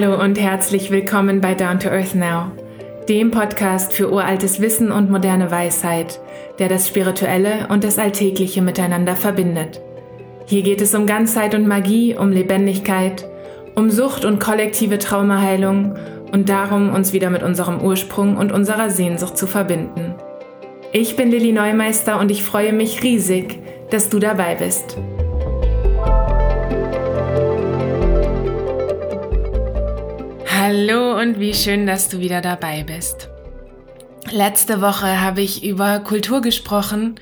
Hallo 0.00 0.18
und 0.18 0.40
herzlich 0.40 0.90
willkommen 0.90 1.42
bei 1.42 1.52
Down 1.52 1.78
to 1.78 1.90
Earth 1.90 2.14
Now, 2.14 2.52
dem 3.06 3.30
Podcast 3.30 3.92
für 3.92 4.10
uraltes 4.10 4.58
Wissen 4.58 4.90
und 4.90 5.10
moderne 5.10 5.50
Weisheit, 5.50 6.20
der 6.58 6.70
das 6.70 6.88
Spirituelle 6.88 7.68
und 7.68 7.84
das 7.84 7.98
Alltägliche 7.98 8.62
miteinander 8.62 9.14
verbindet. 9.14 9.82
Hier 10.46 10.62
geht 10.62 10.80
es 10.80 10.94
um 10.94 11.04
Ganzheit 11.04 11.54
und 11.54 11.68
Magie, 11.68 12.16
um 12.16 12.32
Lebendigkeit, 12.32 13.28
um 13.74 13.90
Sucht 13.90 14.24
und 14.24 14.40
kollektive 14.40 14.98
Traumaheilung 14.98 15.98
und 16.32 16.48
darum, 16.48 16.94
uns 16.94 17.12
wieder 17.12 17.28
mit 17.28 17.42
unserem 17.42 17.82
Ursprung 17.82 18.38
und 18.38 18.52
unserer 18.52 18.88
Sehnsucht 18.88 19.36
zu 19.36 19.46
verbinden. 19.46 20.14
Ich 20.92 21.14
bin 21.14 21.30
Lilly 21.30 21.52
Neumeister 21.52 22.18
und 22.18 22.30
ich 22.30 22.42
freue 22.42 22.72
mich 22.72 23.02
riesig, 23.02 23.58
dass 23.90 24.08
du 24.08 24.18
dabei 24.18 24.54
bist. 24.54 24.96
Hallo 30.72 31.18
und 31.18 31.40
wie 31.40 31.52
schön, 31.52 31.84
dass 31.84 32.08
du 32.08 32.20
wieder 32.20 32.40
dabei 32.40 32.84
bist. 32.84 33.28
Letzte 34.30 34.80
Woche 34.80 35.20
habe 35.20 35.40
ich 35.40 35.64
über 35.64 35.98
Kultur 35.98 36.42
gesprochen 36.42 37.16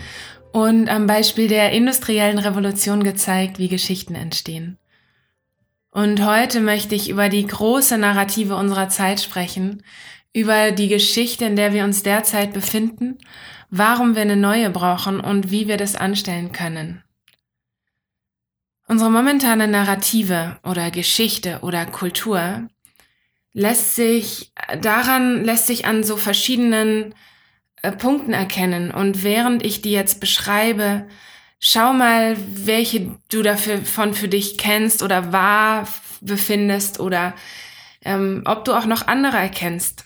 und 0.53 0.91
am 0.91 1.07
Beispiel 1.07 1.49
der 1.49 1.73
industriellen 1.73 2.39
Revolution 2.39 3.03
gezeigt, 3.03 3.59
wie 3.59 3.69
Geschichten 3.69 4.15
entstehen. 4.15 4.77
Und 5.91 6.27
heute 6.27 6.61
möchte 6.61 6.95
ich 6.95 7.09
über 7.09 7.31
die 7.31 7.47
große 7.47 7.97
Narrative 7.97 8.55
unserer 8.55 8.91
Zeit 8.91 9.19
sprechen, 9.19 9.83
über 10.35 10.71
die 10.71 10.89
Geschichte, 10.89 11.47
in 11.47 11.57
der 11.57 11.73
wir 11.73 11.85
uns 11.85 12.03
derzeit 12.03 12.53
befinden, 12.53 13.17
warum 13.71 14.15
wir 14.15 14.21
eine 14.21 14.37
neue 14.37 14.69
brauchen 14.69 15.21
und 15.21 15.51
wie 15.51 15.69
wir 15.69 15.79
das 15.79 15.97
anstellen 15.97 16.53
können. 16.53 17.03
Unsere 18.89 19.11
momentane 19.11 19.69
Narrative 19.69 20.59
oder 20.65 20.91
Geschichte 20.91 21.61
oder 21.63 21.87
Kultur 21.87 22.69
lässt 23.59 23.97
sich 23.97 24.53
daran, 24.81 25.45
lässt 25.45 25.67
sich 25.67 25.85
an 25.85 26.05
so 26.05 26.17
verschiedenen 26.17 27.13
äh, 27.83 27.91
Punkten 27.91 28.33
erkennen. 28.33 28.93
Und 28.93 29.25
während 29.25 29.65
ich 29.65 29.83
die 29.83 29.91
jetzt 29.91 30.21
beschreibe, 30.21 31.09
schau 31.59 31.93
mal, 31.93 32.37
welche 32.55 33.19
du 33.29 33.43
davon 33.43 34.15
für 34.15 34.29
dich 34.29 34.59
kennst 34.59 35.03
oder 35.03 35.33
wahr 35.33 35.89
befindest 36.21 37.01
oder 37.01 37.35
ähm, 38.05 38.43
ob 38.45 38.65
du 38.65 38.75
auch 38.75 38.87
noch 38.87 39.09
andere 39.09 39.39
erkennst. 39.39 40.05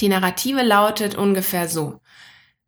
Die 0.00 0.08
Narrative 0.08 0.62
lautet 0.62 1.16
ungefähr 1.16 1.68
so. 1.68 2.00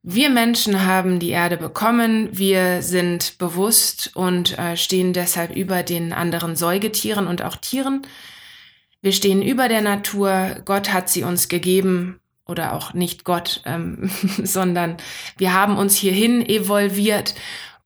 Wir 0.02 0.28
Menschen 0.28 0.84
haben 0.84 1.20
die 1.20 1.30
Erde 1.30 1.56
bekommen, 1.56 2.28
wir 2.32 2.82
sind 2.82 3.38
bewusst 3.38 4.14
und 4.14 4.58
äh, 4.58 4.76
stehen 4.76 5.14
deshalb 5.14 5.56
über 5.56 5.82
den 5.82 6.12
anderen 6.12 6.54
Säugetieren 6.54 7.26
und 7.26 7.40
auch 7.40 7.56
Tieren. 7.56 8.06
Wir 9.06 9.12
stehen 9.12 9.40
über 9.40 9.68
der 9.68 9.82
Natur, 9.82 10.56
Gott 10.64 10.92
hat 10.92 11.08
sie 11.08 11.22
uns 11.22 11.46
gegeben 11.46 12.18
oder 12.44 12.72
auch 12.72 12.92
nicht 12.92 13.22
Gott, 13.22 13.62
ähm, 13.64 14.10
sondern 14.42 14.96
wir 15.38 15.54
haben 15.54 15.78
uns 15.78 15.94
hierhin 15.94 16.44
evolviert 16.44 17.36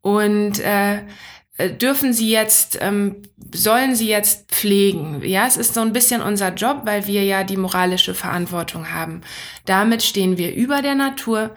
und 0.00 0.60
äh, 0.60 1.02
äh, 1.58 1.70
dürfen 1.78 2.14
sie 2.14 2.30
jetzt, 2.30 2.78
ähm, 2.80 3.16
sollen 3.54 3.94
sie 3.94 4.08
jetzt 4.08 4.50
pflegen. 4.50 5.22
Ja, 5.22 5.46
es 5.46 5.58
ist 5.58 5.74
so 5.74 5.82
ein 5.82 5.92
bisschen 5.92 6.22
unser 6.22 6.54
Job, 6.54 6.84
weil 6.84 7.06
wir 7.06 7.22
ja 7.22 7.44
die 7.44 7.58
moralische 7.58 8.14
Verantwortung 8.14 8.90
haben. 8.90 9.20
Damit 9.66 10.02
stehen 10.02 10.38
wir 10.38 10.54
über 10.54 10.80
der 10.80 10.94
Natur 10.94 11.54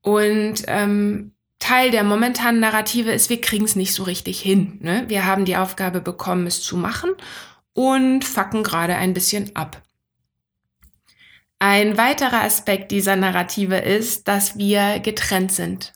und 0.00 0.62
ähm, 0.68 1.32
Teil 1.58 1.90
der 1.90 2.04
momentanen 2.04 2.60
Narrative 2.60 3.10
ist, 3.10 3.30
wir 3.30 3.40
kriegen 3.40 3.64
es 3.64 3.74
nicht 3.74 3.94
so 3.94 4.04
richtig 4.04 4.40
hin. 4.40 4.78
Ne? 4.80 5.06
Wir 5.08 5.26
haben 5.26 5.44
die 5.44 5.56
Aufgabe 5.56 6.00
bekommen, 6.00 6.46
es 6.46 6.62
zu 6.62 6.76
machen 6.76 7.16
und 7.74 8.24
facken 8.24 8.62
gerade 8.62 8.96
ein 8.96 9.12
bisschen 9.12 9.54
ab. 9.54 9.82
Ein 11.58 11.96
weiterer 11.98 12.42
Aspekt 12.42 12.90
dieser 12.90 13.16
Narrative 13.16 13.76
ist, 13.76 14.28
dass 14.28 14.56
wir 14.58 15.00
getrennt 15.00 15.52
sind. 15.52 15.92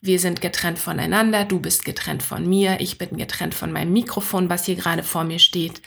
Wir 0.00 0.18
sind 0.18 0.40
getrennt 0.40 0.78
voneinander, 0.78 1.44
du 1.44 1.60
bist 1.60 1.84
getrennt 1.84 2.22
von 2.22 2.46
mir, 2.46 2.80
ich 2.80 2.98
bin 2.98 3.16
getrennt 3.16 3.54
von 3.54 3.72
meinem 3.72 3.92
Mikrofon, 3.92 4.50
was 4.50 4.66
hier 4.66 4.76
gerade 4.76 5.02
vor 5.02 5.24
mir 5.24 5.38
steht. 5.38 5.80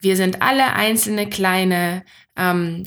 Wir 0.00 0.16
sind 0.16 0.42
alle 0.42 0.72
einzelne 0.72 1.28
kleine 1.28 2.04
ähm, 2.36 2.86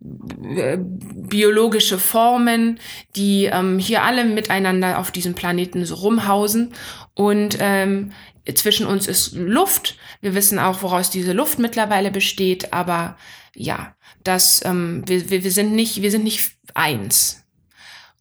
biologische 0.00 1.98
Formen, 1.98 2.78
die 3.16 3.46
ähm, 3.46 3.78
hier 3.78 4.04
alle 4.04 4.24
miteinander 4.24 4.98
auf 4.98 5.10
diesem 5.10 5.34
Planeten 5.34 5.84
so 5.84 5.96
rumhausen. 5.96 6.72
Und 7.14 7.58
ähm, 7.60 8.12
zwischen 8.54 8.86
uns 8.86 9.06
ist 9.06 9.32
Luft. 9.34 9.96
Wir 10.20 10.34
wissen 10.34 10.58
auch, 10.58 10.82
woraus 10.82 11.10
diese 11.10 11.32
Luft 11.32 11.58
mittlerweile 11.58 12.10
besteht, 12.10 12.72
aber 12.72 13.16
ja, 13.54 13.94
das, 14.24 14.64
ähm, 14.64 15.02
wir, 15.06 15.30
wir, 15.30 15.44
wir 15.44 15.52
sind 15.52 15.72
nicht, 15.72 16.02
wir 16.02 16.10
sind 16.10 16.24
nicht 16.24 16.52
eins. 16.74 17.44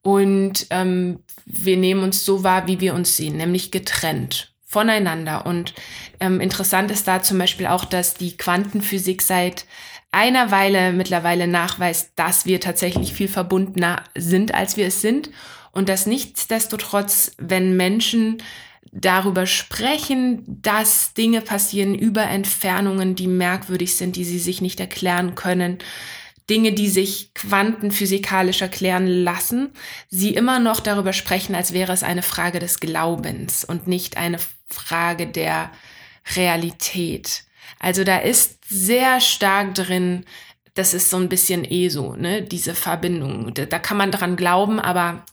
Und 0.02 0.68
ähm, 0.70 1.20
wir 1.46 1.78
nehmen 1.78 2.04
uns 2.04 2.24
so 2.24 2.44
wahr, 2.44 2.68
wie 2.68 2.80
wir 2.80 2.94
uns 2.94 3.18
sehen, 3.18 3.38
nämlich 3.38 3.72
getrennt 3.72 4.54
voneinander. 4.66 5.46
Und 5.46 5.74
ähm, 6.20 6.42
interessant 6.42 6.92
ist 6.92 7.08
da 7.08 7.22
zum 7.22 7.38
Beispiel 7.38 7.68
auch, 7.68 7.86
dass 7.86 8.14
die 8.14 8.38
Quantenphysik 8.38 9.22
seit 9.22 9.66
einer 10.12 10.52
Weile 10.52 10.94
mittlerweile 10.94 11.48
nachweist, 11.48 12.12
dass 12.16 12.46
wir 12.46 12.60
tatsächlich 12.60 13.14
viel 13.14 13.28
verbundener 13.28 14.04
sind, 14.16 14.54
als 14.54 14.78
wir 14.78 14.88
es 14.88 15.02
sind. 15.02 15.30
Und 15.72 15.90
dass 15.90 16.06
nichtsdestotrotz, 16.06 17.34
wenn 17.38 17.78
Menschen 17.78 18.42
darüber 18.92 19.46
sprechen, 19.46 20.44
dass 20.48 21.14
Dinge 21.14 21.42
passieren 21.42 21.96
über 21.96 22.24
Entfernungen, 22.24 23.16
die 23.16 23.28
merkwürdig 23.28 23.96
sind, 23.96 24.16
die 24.16 24.26
sie 24.26 24.40
sich 24.40 24.62
nicht 24.62 24.80
erklären 24.80 25.36
können, 25.36 25.80
Dinge, 26.50 26.72
die 26.72 26.90
sich 26.90 27.34
quantenphysikalisch 27.34 28.62
erklären 28.62 29.06
lassen, 29.06 29.70
sie 30.10 30.34
immer 30.34 30.60
noch 30.60 30.80
darüber 30.80 31.12
sprechen, 31.12 31.56
als 31.56 31.74
wäre 31.74 31.92
es 31.92 32.04
eine 32.04 32.24
Frage 32.24 32.60
des 32.60 32.80
Glaubens 32.80 33.66
und 33.66 33.88
nicht 33.88 34.16
eine 34.16 34.40
Frage 34.68 35.28
der 35.28 35.72
Realität. 36.36 37.44
Also 37.80 38.04
da 38.04 38.18
ist 38.18 38.60
sehr 38.70 39.20
stark 39.20 39.76
drin, 39.76 40.26
das 40.74 40.94
ist 40.94 41.10
so 41.10 41.18
ein 41.18 41.30
bisschen 41.30 41.66
eh 41.70 41.90
so, 41.90 42.16
ne, 42.16 42.44
diese 42.44 42.76
Verbindung. 42.76 43.54
Da, 43.54 43.80
kann 43.80 43.98
man 43.98 44.12
dran 44.12 44.36
glauben, 44.36 44.80
aber 44.80 45.26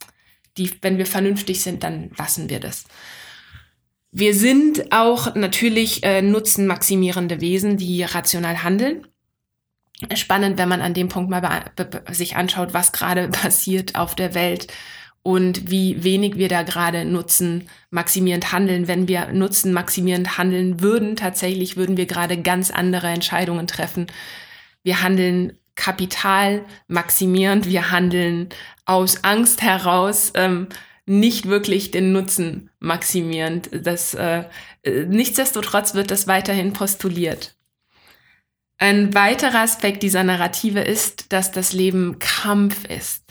die, 0.57 0.71
wenn 0.83 0.99
wir 0.99 1.07
vernünftig 1.07 1.63
sind, 1.63 1.83
dann 1.83 2.11
lassen 2.17 2.49
wir 2.49 2.61
das. 2.61 2.85
Wir 4.17 4.33
sind 4.33 4.93
auch 4.93 5.35
natürlich 5.35 6.05
äh, 6.05 6.23
nutzenmaximierende 6.23 7.41
Wesen, 7.41 7.79
die 7.79 8.05
rational 8.05 8.63
handeln. 8.63 9.09
Spannend, 10.15 10.57
wenn 10.57 10.69
man 10.69 10.83
an 10.83 10.95
dem 10.95 11.09
Punkt 11.09 11.31
mal 11.31 11.65
sich 12.13 12.37
anschaut, 12.37 12.73
was 12.73 12.93
gerade 12.93 13.27
passiert 13.33 13.97
auf 13.97 14.15
der 14.15 14.35
Welt 14.35 14.73
und 15.25 15.69
wie 15.69 16.05
wenig 16.05 16.37
wir 16.37 16.49
da 16.49 16.63
gerade 16.63 17.05
nutzen 17.05 17.69
maximierend 17.91 18.53
handeln. 18.53 18.87
Wenn 18.87 19.09
wir 19.09 19.33
nutzen 19.33 19.73
maximierend 19.73 20.39
handeln 20.39 20.81
würden, 20.81 21.17
tatsächlich 21.17 21.77
würden 21.77 21.97
wir 21.97 22.07
gerade 22.07 22.41
ganz 22.41 22.71
andere 22.71 23.09
Entscheidungen 23.09 23.67
treffen. 23.67 24.07
Wir 24.85 25.03
handeln 25.03 25.59
Kapital 25.75 26.65
maximierend, 26.87 27.67
wir 27.67 27.91
handeln 27.91 28.49
aus 28.85 29.25
Angst 29.25 29.61
heraus. 29.61 30.31
Ähm, 30.37 30.69
nicht 31.07 31.47
wirklich 31.47 31.91
den 31.91 32.13
Nutzen 32.13 32.71
maximierend. 32.79 33.69
Das, 33.73 34.15
äh, 34.15 34.45
nichtsdestotrotz 34.85 35.95
wird 35.95 36.11
das 36.11 36.27
weiterhin 36.27 36.73
postuliert. 36.73 37.55
Ein 38.79 39.15
weiterer 39.15 39.61
Aspekt 39.61 40.03
dieser 40.03 40.25
Narrative 40.25 40.81
ist, 40.81 41.33
dass 41.33 41.53
das 41.53 41.73
Leben 41.73 42.19
Kampf 42.19 42.85
ist. 42.87 43.23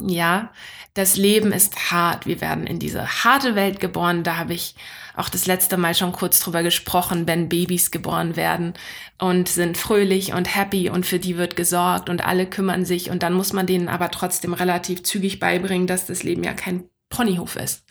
Ja, 0.00 0.52
das 0.94 1.16
Leben 1.16 1.52
ist 1.52 1.90
hart. 1.90 2.26
Wir 2.26 2.40
werden 2.40 2.66
in 2.66 2.78
diese 2.78 3.24
harte 3.24 3.54
Welt 3.54 3.80
geboren. 3.80 4.24
Da 4.24 4.36
habe 4.36 4.54
ich 4.54 4.74
auch 5.16 5.28
das 5.28 5.46
letzte 5.46 5.76
Mal 5.76 5.94
schon 5.94 6.12
kurz 6.12 6.40
drüber 6.40 6.62
gesprochen, 6.62 7.26
wenn 7.26 7.48
Babys 7.48 7.90
geboren 7.90 8.36
werden 8.36 8.74
und 9.18 9.48
sind 9.48 9.78
fröhlich 9.78 10.34
und 10.34 10.54
happy 10.54 10.90
und 10.90 11.06
für 11.06 11.18
die 11.18 11.36
wird 11.36 11.56
gesorgt 11.56 12.08
und 12.08 12.24
alle 12.24 12.46
kümmern 12.46 12.84
sich 12.84 13.10
und 13.10 13.22
dann 13.22 13.32
muss 13.32 13.52
man 13.52 13.66
denen 13.66 13.88
aber 13.88 14.10
trotzdem 14.10 14.52
relativ 14.52 15.02
zügig 15.02 15.40
beibringen, 15.40 15.86
dass 15.86 16.06
das 16.06 16.22
Leben 16.22 16.44
ja 16.44 16.52
kein 16.52 16.88
Ponyhof 17.08 17.56
ist. 17.56 17.84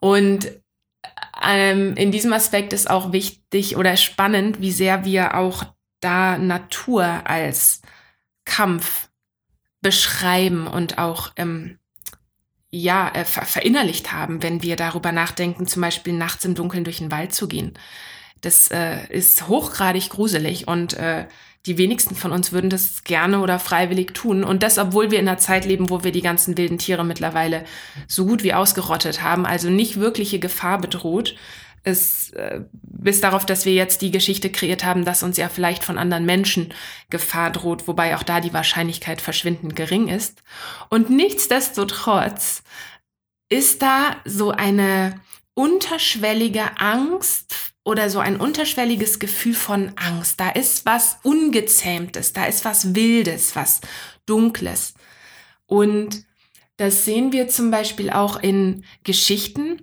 Und 0.00 0.50
ähm, 1.42 1.94
in 1.94 2.12
diesem 2.12 2.32
Aspekt 2.32 2.72
ist 2.72 2.90
auch 2.90 3.12
wichtig 3.12 3.76
oder 3.76 3.96
spannend, 3.96 4.60
wie 4.60 4.72
sehr 4.72 5.04
wir 5.04 5.36
auch 5.36 5.64
da 6.00 6.38
Natur 6.38 7.04
als 7.24 7.82
Kampf 8.44 9.08
beschreiben 9.80 10.66
und 10.66 10.98
auch 10.98 11.30
ähm, 11.36 11.78
ja, 12.70 13.10
äh, 13.14 13.24
ver 13.24 13.44
verinnerlicht 13.44 14.12
haben, 14.12 14.42
wenn 14.42 14.62
wir 14.62 14.76
darüber 14.76 15.12
nachdenken, 15.12 15.66
zum 15.66 15.82
Beispiel 15.82 16.12
nachts 16.12 16.44
im 16.44 16.54
Dunkeln 16.54 16.84
durch 16.84 16.98
den 16.98 17.10
Wald 17.10 17.34
zu 17.34 17.48
gehen. 17.48 17.74
Das 18.40 18.70
äh, 18.70 19.06
ist 19.08 19.48
hochgradig 19.48 20.10
gruselig 20.10 20.68
und 20.68 20.94
äh, 20.94 21.26
die 21.66 21.76
wenigsten 21.76 22.14
von 22.14 22.32
uns 22.32 22.52
würden 22.52 22.70
das 22.70 23.04
gerne 23.04 23.40
oder 23.40 23.58
freiwillig 23.58 24.14
tun. 24.14 24.44
Und 24.44 24.62
das, 24.62 24.78
obwohl 24.78 25.10
wir 25.10 25.18
in 25.18 25.28
einer 25.28 25.38
Zeit 25.38 25.64
leben, 25.64 25.90
wo 25.90 26.04
wir 26.04 26.12
die 26.12 26.22
ganzen 26.22 26.56
wilden 26.56 26.78
Tiere 26.78 27.04
mittlerweile 27.04 27.64
so 28.06 28.24
gut 28.24 28.42
wie 28.42 28.54
ausgerottet 28.54 29.22
haben, 29.22 29.44
also 29.44 29.68
nicht 29.68 29.98
wirkliche 29.98 30.38
Gefahr 30.38 30.80
bedroht. 30.80 31.34
Es, 31.82 32.30
äh, 32.30 32.62
bis 32.72 33.20
darauf, 33.20 33.46
dass 33.46 33.64
wir 33.64 33.74
jetzt 33.74 34.02
die 34.02 34.10
Geschichte 34.10 34.50
kreiert 34.50 34.84
haben, 34.84 35.04
dass 35.04 35.22
uns 35.22 35.36
ja 35.36 35.48
vielleicht 35.48 35.84
von 35.84 35.98
anderen 35.98 36.26
Menschen 36.26 36.72
Gefahr 37.10 37.50
droht, 37.50 37.88
wobei 37.88 38.16
auch 38.16 38.22
da 38.22 38.40
die 38.40 38.52
Wahrscheinlichkeit 38.52 39.20
verschwindend 39.20 39.76
gering 39.76 40.08
ist. 40.08 40.42
Und 40.88 41.10
nichtsdestotrotz 41.10 42.62
ist 43.48 43.82
da 43.82 44.16
so 44.24 44.50
eine 44.50 45.20
unterschwellige 45.54 46.78
Angst 46.78 47.54
oder 47.84 48.10
so 48.10 48.18
ein 48.18 48.36
unterschwelliges 48.36 49.18
Gefühl 49.18 49.54
von 49.54 49.92
Angst. 49.96 50.38
Da 50.38 50.50
ist 50.50 50.84
was 50.84 51.18
Ungezähmtes, 51.22 52.32
da 52.32 52.44
ist 52.44 52.64
was 52.64 52.94
Wildes, 52.94 53.56
was 53.56 53.80
Dunkles. 54.26 54.94
Und 55.66 56.24
das 56.76 57.04
sehen 57.04 57.32
wir 57.32 57.48
zum 57.48 57.70
Beispiel 57.70 58.10
auch 58.10 58.40
in 58.40 58.84
Geschichten 59.04 59.80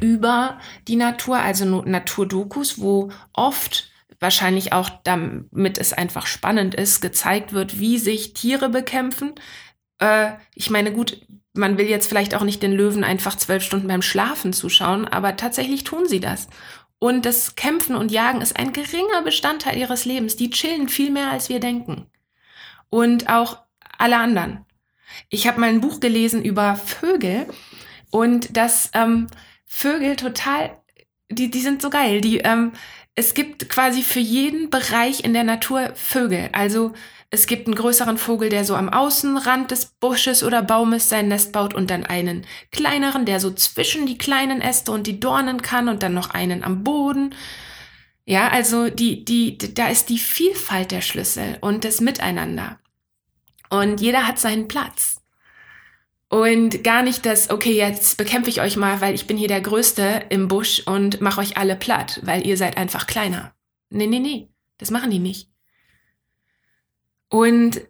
über 0.00 0.58
die 0.88 0.96
Natur, 0.96 1.38
also 1.38 1.82
Naturdokus, 1.82 2.80
wo 2.80 3.10
oft 3.32 3.90
wahrscheinlich 4.20 4.72
auch 4.72 4.88
damit 5.04 5.78
es 5.78 5.92
einfach 5.92 6.26
spannend 6.26 6.74
ist, 6.74 7.00
gezeigt 7.00 7.52
wird, 7.52 7.78
wie 7.78 7.98
sich 7.98 8.34
Tiere 8.34 8.68
bekämpfen. 8.68 9.34
Äh, 9.98 10.32
ich 10.54 10.70
meine, 10.70 10.92
gut, 10.92 11.20
man 11.54 11.78
will 11.78 11.86
jetzt 11.86 12.08
vielleicht 12.08 12.34
auch 12.34 12.42
nicht 12.42 12.62
den 12.62 12.72
Löwen 12.72 13.04
einfach 13.04 13.36
zwölf 13.36 13.62
Stunden 13.62 13.88
beim 13.88 14.02
Schlafen 14.02 14.52
zuschauen, 14.52 15.06
aber 15.06 15.36
tatsächlich 15.36 15.84
tun 15.84 16.06
sie 16.06 16.20
das. 16.20 16.48
Und 16.98 17.26
das 17.26 17.56
Kämpfen 17.56 17.94
und 17.94 18.10
Jagen 18.10 18.40
ist 18.40 18.58
ein 18.58 18.72
geringer 18.72 19.22
Bestandteil 19.22 19.76
ihres 19.76 20.06
Lebens. 20.06 20.36
Die 20.36 20.50
chillen 20.50 20.88
viel 20.88 21.10
mehr, 21.10 21.30
als 21.30 21.48
wir 21.48 21.60
denken. 21.60 22.06
Und 22.88 23.28
auch 23.28 23.58
alle 23.98 24.16
anderen. 24.16 24.64
Ich 25.28 25.46
habe 25.46 25.60
mal 25.60 25.68
ein 25.68 25.80
Buch 25.80 26.00
gelesen 26.00 26.42
über 26.42 26.76
Vögel 26.76 27.46
und 28.10 28.56
dass 28.56 28.90
ähm, 28.94 29.26
Vögel 29.66 30.16
total, 30.16 30.80
die, 31.30 31.50
die 31.50 31.60
sind 31.60 31.82
so 31.82 31.90
geil. 31.90 32.20
Die, 32.20 32.38
ähm, 32.38 32.72
es 33.14 33.34
gibt 33.34 33.68
quasi 33.68 34.02
für 34.02 34.20
jeden 34.20 34.70
Bereich 34.70 35.24
in 35.24 35.32
der 35.32 35.44
Natur 35.44 35.92
Vögel. 35.94 36.50
Also 36.52 36.92
es 37.30 37.46
gibt 37.46 37.66
einen 37.66 37.74
größeren 37.74 38.18
Vogel, 38.18 38.50
der 38.50 38.64
so 38.64 38.76
am 38.76 38.88
Außenrand 38.88 39.70
des 39.70 39.86
Busches 39.86 40.44
oder 40.44 40.62
Baumes 40.62 41.08
sein 41.08 41.28
Nest 41.28 41.52
baut 41.52 41.74
und 41.74 41.90
dann 41.90 42.06
einen 42.06 42.46
kleineren, 42.70 43.24
der 43.24 43.40
so 43.40 43.50
zwischen 43.50 44.06
die 44.06 44.18
kleinen 44.18 44.60
Äste 44.60 44.92
und 44.92 45.06
die 45.06 45.18
Dornen 45.18 45.60
kann 45.60 45.88
und 45.88 46.02
dann 46.02 46.14
noch 46.14 46.30
einen 46.30 46.62
am 46.62 46.84
Boden. 46.84 47.34
Ja, 48.24 48.48
also 48.48 48.90
die, 48.90 49.24
die, 49.24 49.58
da 49.58 49.88
ist 49.88 50.08
die 50.08 50.18
Vielfalt 50.18 50.92
der 50.92 51.00
Schlüssel 51.00 51.58
und 51.60 51.84
das 51.84 52.00
Miteinander. 52.00 52.78
Und 53.70 54.00
jeder 54.00 54.26
hat 54.26 54.38
seinen 54.38 54.68
Platz. 54.68 55.20
Und 56.28 56.82
gar 56.82 57.02
nicht 57.02 57.24
das, 57.24 57.50
okay, 57.50 57.76
jetzt 57.76 58.16
bekämpfe 58.16 58.50
ich 58.50 58.60
euch 58.60 58.76
mal, 58.76 59.00
weil 59.00 59.14
ich 59.14 59.26
bin 59.26 59.36
hier 59.36 59.48
der 59.48 59.60
Größte 59.60 60.24
im 60.28 60.48
Busch 60.48 60.82
und 60.84 61.20
mache 61.20 61.40
euch 61.40 61.56
alle 61.56 61.76
platt, 61.76 62.20
weil 62.24 62.46
ihr 62.46 62.56
seid 62.56 62.76
einfach 62.76 63.06
kleiner. 63.06 63.54
Nee, 63.90 64.08
nee, 64.08 64.18
nee, 64.18 64.48
das 64.78 64.90
machen 64.90 65.10
die 65.10 65.20
nicht. 65.20 65.48
Und 67.28 67.80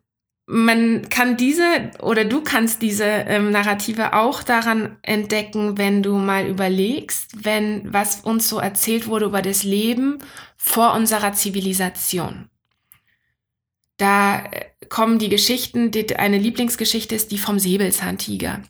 man 0.47 1.09
kann 1.09 1.37
diese 1.37 1.91
oder 2.01 2.25
du 2.25 2.41
kannst 2.41 2.81
diese 2.81 3.05
ähm, 3.05 3.51
Narrative 3.51 4.13
auch 4.13 4.43
daran 4.43 4.97
entdecken, 5.03 5.77
wenn 5.77 6.03
du 6.03 6.17
mal 6.17 6.47
überlegst, 6.47 7.45
wenn 7.45 7.93
was 7.93 8.21
uns 8.21 8.49
so 8.49 8.59
erzählt 8.59 9.09
wurde 9.09 9.27
über 9.27 9.43
das 9.43 9.65
Leben 9.65 10.19
vor 10.57 10.95
unserer 10.95 11.33
Zivilisation. 11.33 12.49
Da 13.97 14.45
äh, 14.45 14.67
kommen 14.89 15.19
die 15.19 15.29
Geschichten, 15.29 15.91
die, 15.91 16.17
eine 16.17 16.39
Lieblingsgeschichte 16.39 17.15
ist 17.15 17.31
die 17.31 17.39
vom 17.39 17.59
Säbelzahntiger. 17.59 18.63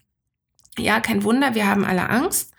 Ja, 0.79 1.01
kein 1.01 1.25
Wunder, 1.25 1.55
wir 1.55 1.67
haben 1.67 1.85
alle 1.85 2.11
Angst, 2.11 2.53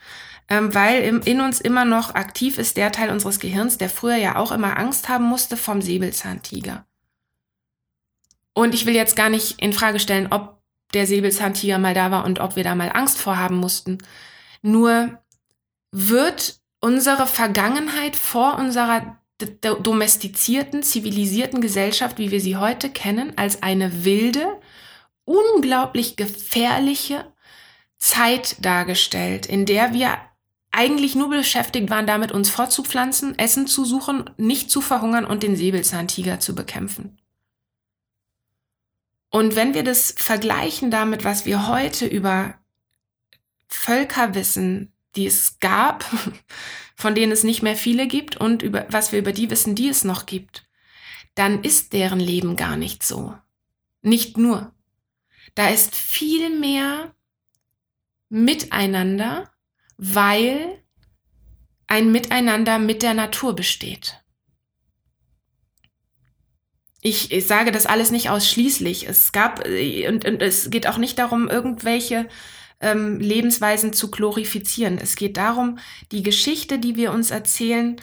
ähm, 0.50 0.74
weil 0.74 1.04
im, 1.04 1.22
in 1.22 1.42
uns 1.42 1.62
immer 1.62 1.86
noch 1.86 2.16
aktiv 2.16 2.58
ist 2.58 2.78
der 2.78 2.92
Teil 2.92 3.10
unseres 3.10 3.40
Gehirns, 3.40 3.78
der 3.78 3.90
früher 3.90 4.16
ja 4.16 4.36
auch 4.38 4.52
immer 4.52 4.78
Angst 4.78 5.10
haben 5.10 5.26
musste 5.26 5.58
vom 5.58 5.82
Säbelzahntiger. 5.82 6.86
Und 8.54 8.74
ich 8.74 8.86
will 8.86 8.96
jetzt 8.96 9.16
gar 9.16 9.30
nicht 9.30 9.62
in 9.62 9.72
Frage 9.72 10.00
stellen, 10.00 10.28
ob 10.32 10.58
der 10.94 11.06
Säbelzahntiger 11.06 11.78
mal 11.78 11.94
da 11.94 12.12
war 12.12 12.26
und 12.26 12.40
ob 12.40 12.56
wir 12.56 12.64
da 12.64 12.76
mal 12.76 12.92
Angst 12.92 13.20
vorhaben 13.20 13.58
mussten. 13.58 14.00
Nur 14.62 15.20
wird 15.92 16.60
unsere 16.80 17.28
Vergangenheit 17.28 18.16
vor 18.16 18.58
unserer 18.58 19.20
domestizierten, 19.62 20.84
zivilisierten 20.84 21.62
Gesellschaft, 21.62 22.18
wie 22.18 22.32
wir 22.32 22.42
sie 22.42 22.58
heute 22.58 22.90
kennen, 22.90 23.38
als 23.38 23.62
eine 23.62 24.04
wilde, 24.04 24.60
unglaublich 25.26 26.16
gefährliche 26.16 27.32
Zeit 27.98 28.64
dargestellt, 28.64 29.46
in 29.46 29.66
der 29.66 29.94
wir 29.94 30.18
eigentlich 30.72 31.16
nur 31.16 31.30
beschäftigt 31.30 31.90
waren, 31.90 32.08
damit 32.08 32.32
uns 32.32 32.50
fortzupflanzen, 32.50 33.38
Essen 33.40 33.68
zu 33.68 33.86
suchen, 33.86 34.30
nicht 34.38 34.70
zu 34.70 34.82
verhungern 34.82 35.26
und 35.26 35.44
den 35.44 35.56
Säbelzahntiger 35.56 36.40
zu 36.40 36.54
bekämpfen. 36.54 37.18
Und 39.30 39.56
wenn 39.56 39.74
wir 39.74 39.84
das 39.84 40.14
vergleichen 40.18 40.92
damit, 40.92 41.24
was 41.24 41.46
wir 41.46 41.68
heute 41.68 42.06
über 42.06 42.56
Völker 43.68 44.36
wissen, 44.36 44.94
die 45.18 45.26
es 45.26 45.60
gab, 45.60 46.06
von 46.96 47.16
denen 47.16 47.32
es 47.32 47.44
nicht 47.44 47.62
mehr 47.62 47.76
viele 47.76 48.08
gibt 48.08 48.38
und 48.38 48.62
über, 48.62 48.86
was 48.90 49.12
wir 49.12 49.20
über 49.20 49.34
die 49.34 49.50
wissen, 49.50 49.76
die 49.76 49.90
es 49.90 50.04
noch 50.04 50.26
gibt, 50.26 50.66
dann 51.36 51.64
ist 51.64 51.94
deren 51.94 52.20
Leben 52.20 52.56
gar 52.56 52.78
nicht 52.78 53.04
so. 53.04 53.36
Nicht 54.02 54.38
nur. 54.38 54.74
Da 55.56 55.70
ist 55.70 55.96
viel 55.96 56.50
mehr 56.50 57.14
Miteinander, 58.30 59.52
weil 59.98 60.84
ein 61.88 62.12
Miteinander 62.12 62.80
mit 62.80 63.02
der 63.02 63.14
Natur 63.14 63.56
besteht. 63.56 64.22
Ich, 67.02 67.32
ich 67.32 67.48
sage 67.48 67.72
das 67.72 67.86
alles 67.86 68.12
nicht 68.12 68.30
ausschließlich. 68.30 69.08
Es 69.08 69.32
gab, 69.32 69.66
äh, 69.66 70.08
und, 70.10 70.26
und 70.26 70.42
es 70.42 70.70
geht 70.70 70.88
auch 70.88 70.98
nicht 70.98 71.18
darum, 71.20 71.48
irgendwelche 71.48 72.28
ähm, 72.80 73.20
Lebensweisen 73.20 73.94
zu 73.94 74.12
glorifizieren. 74.12 74.98
Es 74.98 75.16
geht 75.16 75.38
darum, 75.38 75.80
die 76.12 76.24
Geschichte, 76.24 76.80
die 76.80 76.96
wir 76.96 77.12
uns 77.12 77.32
erzählen, 77.32 78.00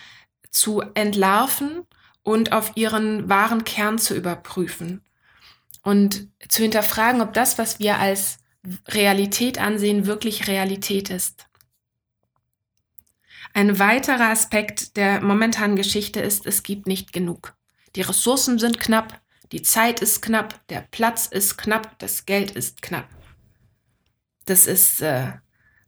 zu 0.50 0.82
entlarven 0.94 1.82
und 2.23 2.53
auf 2.53 2.73
ihren 2.76 3.29
wahren 3.29 3.65
Kern 3.65 3.99
zu 3.99 4.15
überprüfen. 4.15 5.03
Und 5.82 6.29
zu 6.49 6.62
hinterfragen, 6.62 7.21
ob 7.21 7.35
das, 7.35 7.59
was 7.59 7.79
wir 7.79 7.99
als 7.99 8.38
Realität 8.88 9.59
ansehen, 9.59 10.06
wirklich 10.06 10.49
Realität 10.49 11.11
ist. 11.11 11.47
Ein 13.53 13.79
weiterer 13.79 14.31
Aspekt 14.31 14.97
der 14.97 15.21
momentanen 15.21 15.76
Geschichte 15.76 16.21
ist, 16.21 16.47
es 16.47 16.62
gibt 16.62 16.87
nicht 16.87 17.12
genug. 17.12 17.54
Die 17.95 18.00
Ressourcen 18.00 18.59
sind 18.59 18.81
knapp, 18.81 19.21
die 19.52 19.62
Zeit 19.62 20.00
ist 20.00 20.23
knapp, 20.23 20.66
der 20.69 20.81
Platz 20.90 21.26
ist 21.26 21.57
knapp, 21.59 21.99
das 21.99 22.26
Geld 22.26 22.52
ist 22.52 22.83
knapp. 22.83 23.09
Das 24.44 24.66
ist 24.66 25.00
äh, 25.00 25.32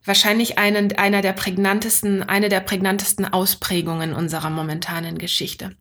wahrscheinlich 0.04 0.58
einen, 0.58 0.92
einer 0.96 1.22
der 1.22 1.32
prägnantesten, 1.32 2.22
eine 2.22 2.48
der 2.48 2.60
prägnantesten 2.60 3.26
Ausprägungen 3.26 4.14
unserer 4.14 4.50
momentanen 4.50 5.18
Geschichte. 5.18 5.76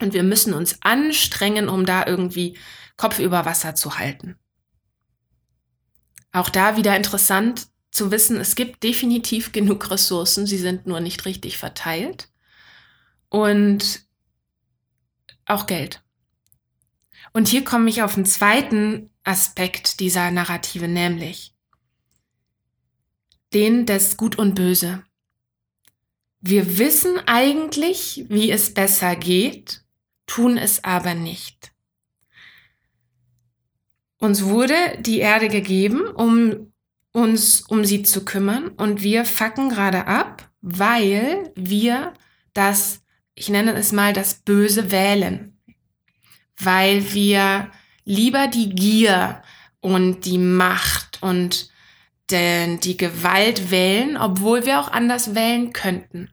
Und 0.00 0.14
wir 0.14 0.22
müssen 0.22 0.54
uns 0.54 0.78
anstrengen, 0.82 1.68
um 1.68 1.84
da 1.84 2.06
irgendwie 2.06 2.56
Kopf 2.96 3.18
über 3.18 3.44
Wasser 3.44 3.74
zu 3.74 3.98
halten. 3.98 4.36
Auch 6.32 6.48
da 6.48 6.76
wieder 6.76 6.96
interessant 6.96 7.66
zu 7.90 8.10
wissen, 8.10 8.36
es 8.36 8.54
gibt 8.54 8.82
definitiv 8.82 9.52
genug 9.52 9.90
Ressourcen, 9.90 10.46
sie 10.46 10.58
sind 10.58 10.86
nur 10.86 11.00
nicht 11.00 11.24
richtig 11.24 11.58
verteilt. 11.58 12.28
Und 13.28 14.04
auch 15.44 15.66
Geld. 15.66 16.02
Und 17.32 17.48
hier 17.48 17.64
komme 17.64 17.90
ich 17.90 18.02
auf 18.02 18.16
einen 18.16 18.26
zweiten 18.26 19.10
Aspekt 19.24 20.00
dieser 20.00 20.30
Narrative, 20.30 20.88
nämlich 20.88 21.54
den 23.52 23.86
des 23.86 24.16
Gut 24.16 24.38
und 24.38 24.54
Böse. 24.54 25.02
Wir 26.40 26.78
wissen 26.78 27.18
eigentlich, 27.26 28.24
wie 28.28 28.50
es 28.50 28.72
besser 28.72 29.16
geht, 29.16 29.82
tun 30.26 30.56
es 30.56 30.84
aber 30.84 31.14
nicht. 31.14 31.72
Uns 34.18 34.44
wurde 34.44 34.74
die 35.00 35.18
Erde 35.18 35.48
gegeben, 35.48 36.06
um 36.06 36.72
uns 37.12 37.62
um 37.62 37.84
sie 37.84 38.02
zu 38.02 38.24
kümmern 38.24 38.68
und 38.68 39.02
wir 39.02 39.24
facken 39.24 39.68
gerade 39.68 40.06
ab, 40.06 40.48
weil 40.60 41.52
wir 41.56 42.12
das 42.52 43.02
ich 43.40 43.48
nenne 43.48 43.72
es 43.72 43.92
mal 43.92 44.12
das 44.12 44.34
böse 44.34 44.90
Wählen, 44.90 45.58
weil 46.58 47.14
wir 47.14 47.70
lieber 48.04 48.48
die 48.48 48.68
Gier 48.68 49.42
und 49.80 50.26
die 50.26 50.36
Macht 50.36 51.22
und 51.22 51.69
den, 52.30 52.80
die 52.80 52.96
Gewalt 52.96 53.70
wählen, 53.70 54.16
obwohl 54.16 54.66
wir 54.66 54.80
auch 54.80 54.90
anders 54.90 55.34
wählen 55.34 55.72
könnten. 55.72 56.30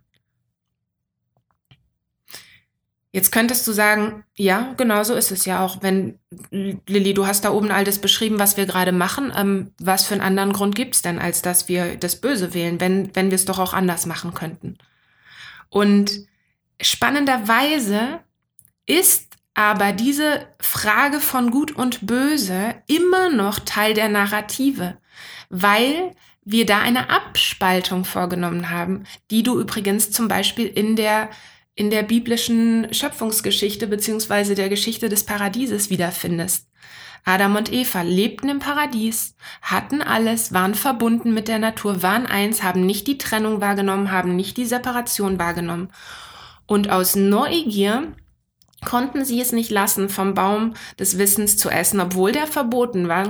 Jetzt 3.17 3.31
könntest 3.31 3.65
du 3.65 3.71
sagen, 3.71 4.25
ja, 4.35 4.75
genau 4.77 5.03
so 5.03 5.15
ist 5.15 5.31
es 5.31 5.45
ja 5.45 5.65
auch. 5.65 5.81
Wenn, 5.81 6.19
Lilly, 6.51 7.13
du 7.13 7.25
hast 7.25 7.45
da 7.45 7.51
oben 7.51 7.71
all 7.71 7.83
das 7.83 7.99
beschrieben, 7.99 8.37
was 8.37 8.57
wir 8.57 8.67
gerade 8.67 8.91
machen. 8.91 9.33
Ähm, 9.35 9.71
was 9.79 10.05
für 10.05 10.13
einen 10.13 10.21
anderen 10.21 10.53
Grund 10.53 10.75
gibt 10.75 10.93
es 10.93 11.01
denn, 11.01 11.17
als 11.17 11.41
dass 11.41 11.67
wir 11.67 11.95
das 11.95 12.21
Böse 12.21 12.53
wählen, 12.53 12.79
wenn, 12.79 13.15
wenn 13.15 13.31
wir 13.31 13.35
es 13.35 13.45
doch 13.45 13.57
auch 13.57 13.73
anders 13.73 14.05
machen 14.05 14.35
könnten? 14.35 14.77
Und 15.69 16.27
spannenderweise 16.79 18.19
ist 18.85 19.27
aber 19.55 19.93
diese 19.93 20.45
Frage 20.59 21.19
von 21.19 21.49
Gut 21.49 21.71
und 21.71 22.05
Böse 22.05 22.75
immer 22.85 23.31
noch 23.31 23.57
Teil 23.57 23.95
der 23.95 24.09
Narrative, 24.09 24.97
weil 25.49 26.11
wir 26.43 26.65
da 26.65 26.79
eine 26.79 27.09
Abspaltung 27.09 28.05
vorgenommen 28.05 28.69
haben, 28.69 29.03
die 29.31 29.43
du 29.43 29.59
übrigens 29.59 30.11
zum 30.11 30.27
Beispiel 30.27 30.67
in 30.67 30.95
der 30.95 31.29
in 31.75 31.91
der 31.91 32.01
biblischen 32.01 32.91
Schöpfungsgeschichte 32.91 33.85
beziehungsweise 33.85 34.55
der 34.55 34.67
Geschichte 34.67 35.09
des 35.09 35.25
Paradieses 35.25 35.91
wiederfindest. 35.91 36.67
Adam 37.23 37.55
und 37.55 37.71
Eva 37.71 38.01
lebten 38.01 38.49
im 38.49 38.59
Paradies, 38.59 39.35
hatten 39.61 40.01
alles, 40.01 40.53
waren 40.53 40.73
verbunden 40.73 41.33
mit 41.33 41.47
der 41.47 41.59
Natur, 41.59 42.01
waren 42.01 42.25
eins, 42.25 42.63
haben 42.63 42.85
nicht 42.85 43.05
die 43.05 43.17
Trennung 43.17 43.61
wahrgenommen, 43.61 44.11
haben 44.11 44.35
nicht 44.35 44.57
die 44.57 44.65
Separation 44.65 45.37
wahrgenommen. 45.37 45.89
Und 46.65 46.89
aus 46.89 47.15
Neugier 47.15 48.13
konnten 48.85 49.25
sie 49.25 49.41
es 49.41 49.51
nicht 49.51 49.69
lassen, 49.71 50.09
vom 50.09 50.33
Baum 50.33 50.73
des 50.99 51.17
Wissens 51.17 51.57
zu 51.57 51.69
essen, 51.69 51.99
obwohl 51.99 52.31
der 52.31 52.47
verboten 52.47 53.07
war. 53.07 53.29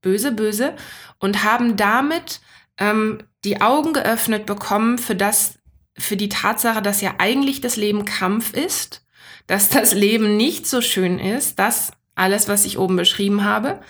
Böse, 0.00 0.32
böse. 0.32 0.74
Und 1.18 1.44
haben 1.44 1.76
damit 1.76 2.40
ähm, 2.78 3.18
die 3.44 3.60
Augen 3.60 3.92
geöffnet 3.92 4.46
bekommen 4.46 4.98
für 4.98 5.14
das, 5.14 5.58
für 5.96 6.16
die 6.16 6.28
Tatsache, 6.28 6.82
dass 6.82 7.00
ja 7.00 7.14
eigentlich 7.18 7.60
das 7.60 7.76
Leben 7.76 8.04
Kampf 8.04 8.52
ist, 8.52 9.04
dass 9.46 9.68
das 9.68 9.94
Leben 9.94 10.36
nicht 10.36 10.66
so 10.66 10.80
schön 10.80 11.18
ist, 11.18 11.58
dass 11.58 11.92
alles, 12.14 12.48
was 12.48 12.64
ich 12.64 12.78
oben 12.78 12.96
beschrieben 12.96 13.44
habe, 13.44 13.80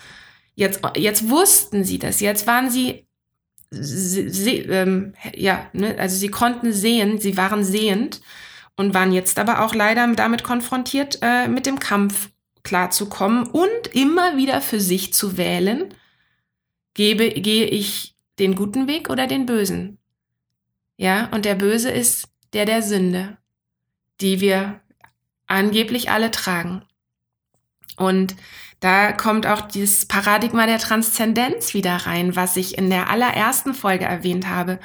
jetzt, 0.55 0.81
jetzt 0.97 1.29
wussten 1.29 1.85
sie 1.85 1.99
das, 1.99 2.21
jetzt 2.21 2.47
waren 2.47 2.71
sie, 2.71 3.07
sie, 3.71 4.29
sie 4.29 4.59
ähm, 4.59 5.15
ja, 5.35 5.67
ne, 5.73 5.97
also 5.99 6.17
sie 6.17 6.29
konnten 6.29 6.73
sehen, 6.73 7.19
sie 7.19 7.37
waren 7.37 7.65
sehend 7.65 8.21
und 8.77 8.95
waren 8.95 9.13
jetzt 9.13 9.39
aber 9.39 9.63
auch 9.63 9.75
leider 9.75 10.07
damit 10.15 10.45
konfrontiert, 10.45 11.19
äh, 11.23 11.49
mit 11.49 11.67
dem 11.67 11.79
Kampf 11.79 12.31
klarzukommen 12.69 13.47
und 13.47 13.89
immer 13.93 14.37
wieder 14.37 14.61
für 14.61 14.79
sich 14.79 15.15
zu 15.15 15.39
wählen, 15.39 15.95
gebe, 16.93 17.31
gehe 17.31 17.67
ich 17.67 18.15
den 18.39 18.55
guten 18.55 18.87
Weg 18.87 19.09
oder 19.09 19.27
den 19.27 19.47
bösen? 19.47 19.99
Ja, 20.99 21.29
und 21.33 21.47
der 21.47 21.55
Böse 21.55 21.91
ist 21.91 22.29
der 22.53 22.67
der 22.67 22.83
Sünde, 22.83 23.39
die 24.21 24.41
wir 24.41 24.81
angeblich 25.47 26.11
alle 26.11 26.31
tragen. 26.31 26.83
Und 27.97 28.37
da 28.81 29.13
kommt 29.13 29.47
auch 29.47 29.63
dieses 29.63 30.07
Paradigma 30.07 30.67
der 30.67 30.79
Transzendenz 30.79 31.73
wieder 31.73 31.97
rein, 31.97 32.37
was 32.37 32.57
ich 32.57 32.77
in 32.77 32.91
der 32.91 33.09
allerersten 33.09 33.73
Folge 33.73 34.05
erwähnt 34.05 34.47
habe. 34.47 34.79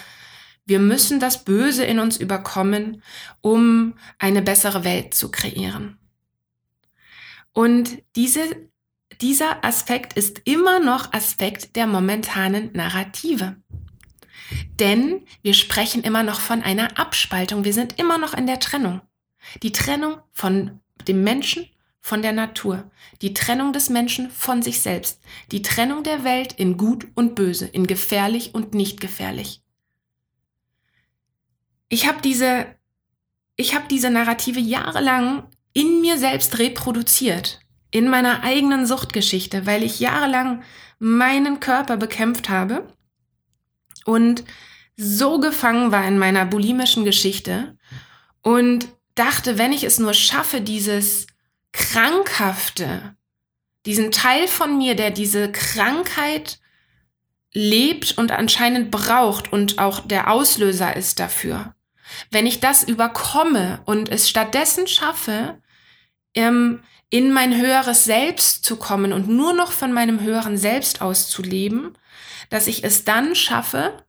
Wir 0.66 0.80
müssen 0.80 1.20
das 1.20 1.44
Böse 1.44 1.84
in 1.84 2.00
uns 2.00 2.16
überkommen, 2.16 3.04
um 3.42 3.96
eine 4.20 4.42
bessere 4.42 4.86
Welt 4.86 5.14
zu 5.14 5.30
kreieren. 5.30 6.00
Und 7.54 8.02
diese, 8.16 8.70
dieser 9.22 9.64
Aspekt 9.64 10.14
ist 10.14 10.42
immer 10.46 10.80
noch 10.80 11.14
Aspekt 11.14 11.76
der 11.76 11.88
momentanen 11.88 12.72
Narrative. 12.74 13.56
Denn 14.80 15.26
wir 15.42 15.54
sprechen 15.54 16.04
immer 16.04 16.24
noch 16.24 16.40
von 16.40 16.62
einer 16.62 17.00
Abspaltung. 17.00 17.64
Wir 17.64 17.74
sind 17.74 18.00
immer 18.00 18.18
noch 18.18 18.34
in 18.34 18.48
der 18.48 18.60
Trennung. 18.60 19.02
Die 19.62 19.72
Trennung 19.72 20.18
von 20.32 20.80
dem 21.08 21.24
Menschen 21.24 21.68
von 22.04 22.22
der 22.22 22.34
Natur, 22.34 22.92
die 23.22 23.34
Trennung 23.34 23.72
des 23.72 23.90
Menschen 23.90 24.30
von 24.30 24.62
sich 24.62 24.82
selbst, 24.82 25.22
die 25.52 25.62
Trennung 25.62 26.04
der 26.04 26.26
Welt 26.26 26.52
in 26.52 26.76
gut 26.76 27.08
und 27.16 27.34
böse, 27.34 27.66
in 27.66 27.88
gefährlich 27.88 28.54
und 28.54 28.74
nicht 28.74 29.00
gefährlich. 29.00 29.62
Ich 31.88 32.06
habe 32.06 32.22
diese, 32.22 32.66
ich 33.56 33.74
habe 33.74 33.86
diese 33.90 34.10
Narrative 34.10 34.60
jahrelang 34.60 35.48
in 35.74 36.02
mir 36.02 36.18
selbst 36.18 36.60
reproduziert, 36.60 37.60
in 37.92 38.10
meiner 38.10 38.44
eigenen 38.44 38.86
Suchtgeschichte, 38.86 39.66
weil 39.66 39.84
ich 39.84 40.00
jahrelang 40.00 40.64
meinen 41.00 41.60
Körper 41.60 41.98
bekämpft 41.98 42.50
habe 42.50 42.88
und 44.06 44.44
so 44.96 45.40
gefangen 45.40 45.92
war 45.92 46.08
in 46.08 46.18
meiner 46.18 46.46
bulimischen 46.46 47.04
Geschichte 47.04 47.78
und 48.42 48.88
dachte, 49.16 49.58
wenn 49.58 49.72
ich 49.72 49.84
es 49.84 50.00
nur 50.00 50.14
schaffe, 50.14 50.62
dieses 50.62 51.28
Krankhafte, 51.72 53.16
diesen 53.86 54.12
Teil 54.12 54.48
von 54.48 54.78
mir, 54.78 54.96
der 54.96 55.12
diese 55.12 55.52
Krankheit 55.52 56.60
lebt 57.54 58.18
und 58.18 58.32
anscheinend 58.32 58.92
braucht 58.92 59.52
und 59.52 59.80
auch 59.80 60.00
der 60.02 60.32
Auslöser 60.32 60.96
ist 60.96 61.20
dafür. 61.20 61.76
Wenn 62.32 62.46
ich 62.46 62.60
das 62.60 62.84
überkomme 62.84 63.82
und 63.86 64.10
es 64.10 64.30
stattdessen 64.30 64.88
schaffe, 64.88 65.62
ähm, 66.36 66.84
in 67.10 67.32
mein 67.32 67.56
höheres 67.56 68.06
Selbst 68.06 68.66
zu 68.66 68.78
kommen 68.78 69.14
und 69.14 69.28
nur 69.28 69.54
noch 69.54 69.72
von 69.72 69.94
meinem 69.94 70.22
höheren 70.22 70.58
Selbst 70.58 71.02
auszuleben, 71.02 71.98
dass 72.50 72.68
ich 72.68 72.84
es 72.84 73.06
dann 73.06 73.36
schaffe, 73.36 74.04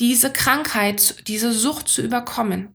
diese 0.00 0.32
Krankheit, 0.32 1.26
diese 1.26 1.52
Sucht 1.52 1.88
zu 1.88 2.02
überkommen. 2.02 2.74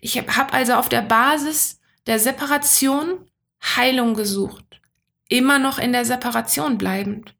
Ich 0.00 0.16
habe 0.18 0.52
also 0.52 0.74
auf 0.74 0.88
der 0.88 1.02
Basis 1.02 1.80
der 2.06 2.18
Separation 2.18 3.30
Heilung 3.76 4.14
gesucht, 4.14 4.80
immer 5.28 5.58
noch 5.58 5.78
in 5.78 5.92
der 5.92 6.04
Separation 6.04 6.78
bleibend. 6.78 7.34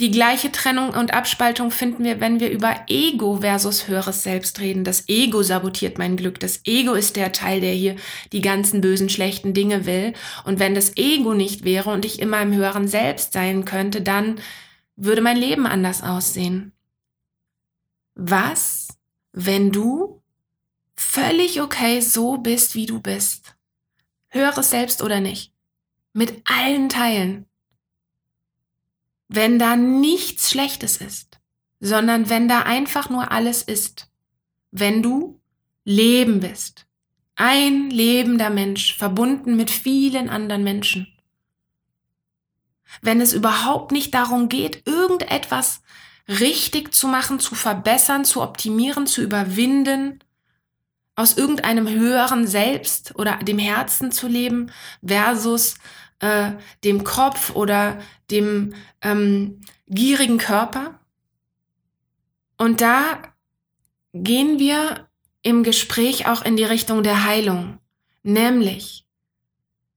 Die 0.00 0.10
gleiche 0.10 0.50
Trennung 0.50 0.90
und 0.90 1.12
Abspaltung 1.12 1.70
finden 1.70 2.04
wir, 2.04 2.20
wenn 2.20 2.40
wir 2.40 2.50
über 2.50 2.84
Ego 2.86 3.40
versus 3.40 3.86
höheres 3.86 4.22
Selbst 4.22 4.60
reden. 4.60 4.84
Das 4.84 5.08
Ego 5.08 5.42
sabotiert 5.42 5.98
mein 5.98 6.16
Glück. 6.16 6.40
Das 6.40 6.60
Ego 6.64 6.94
ist 6.94 7.16
der 7.16 7.32
Teil, 7.32 7.60
der 7.60 7.72
hier 7.72 7.96
die 8.32 8.40
ganzen 8.40 8.80
bösen, 8.80 9.08
schlechten 9.08 9.54
Dinge 9.54 9.86
will. 9.86 10.14
Und 10.44 10.58
wenn 10.58 10.74
das 10.74 10.96
Ego 10.96 11.34
nicht 11.34 11.64
wäre 11.64 11.90
und 11.90 12.04
ich 12.04 12.20
immer 12.20 12.40
im 12.40 12.54
höheren 12.54 12.88
Selbst 12.88 13.32
sein 13.32 13.64
könnte, 13.64 14.00
dann 14.00 14.40
würde 14.96 15.20
mein 15.20 15.36
Leben 15.36 15.66
anders 15.66 16.02
aussehen. 16.02 16.72
Was, 18.14 18.88
wenn 19.32 19.70
du 19.70 20.22
völlig 20.96 21.60
okay 21.60 22.00
so 22.00 22.38
bist, 22.38 22.74
wie 22.74 22.86
du 22.86 23.00
bist. 23.00 23.54
Höheres 24.28 24.70
Selbst 24.70 25.02
oder 25.02 25.20
nicht. 25.20 25.52
Mit 26.12 26.42
allen 26.44 26.88
Teilen. 26.88 27.47
Wenn 29.28 29.58
da 29.58 29.76
nichts 29.76 30.50
Schlechtes 30.50 30.96
ist, 30.96 31.38
sondern 31.80 32.28
wenn 32.28 32.48
da 32.48 32.62
einfach 32.62 33.10
nur 33.10 33.30
alles 33.30 33.62
ist. 33.62 34.10
Wenn 34.70 35.02
du 35.02 35.40
Leben 35.84 36.40
bist. 36.40 36.86
Ein 37.34 37.90
lebender 37.90 38.50
Mensch, 38.50 38.96
verbunden 38.96 39.56
mit 39.56 39.70
vielen 39.70 40.28
anderen 40.28 40.64
Menschen. 40.64 41.06
Wenn 43.00 43.20
es 43.20 43.32
überhaupt 43.32 43.92
nicht 43.92 44.12
darum 44.12 44.48
geht, 44.48 44.86
irgendetwas 44.86 45.82
richtig 46.28 46.92
zu 46.92 47.06
machen, 47.06 47.40
zu 47.40 47.54
verbessern, 47.54 48.24
zu 48.24 48.42
optimieren, 48.42 49.06
zu 49.06 49.22
überwinden, 49.22 50.18
aus 51.16 51.36
irgendeinem 51.36 51.88
höheren 51.88 52.46
Selbst 52.46 53.14
oder 53.16 53.36
dem 53.36 53.58
Herzen 53.58 54.12
zu 54.12 54.28
leben 54.28 54.70
versus 55.04 55.76
äh, 56.20 56.52
dem 56.84 57.04
Kopf 57.04 57.54
oder 57.54 58.00
dem 58.30 58.74
ähm, 59.02 59.60
gierigen 59.86 60.38
Körper. 60.38 61.00
Und 62.56 62.80
da 62.80 63.22
gehen 64.12 64.58
wir 64.58 65.08
im 65.42 65.62
Gespräch 65.62 66.26
auch 66.26 66.42
in 66.42 66.56
die 66.56 66.64
Richtung 66.64 67.02
der 67.02 67.24
Heilung, 67.24 67.78
nämlich 68.22 69.06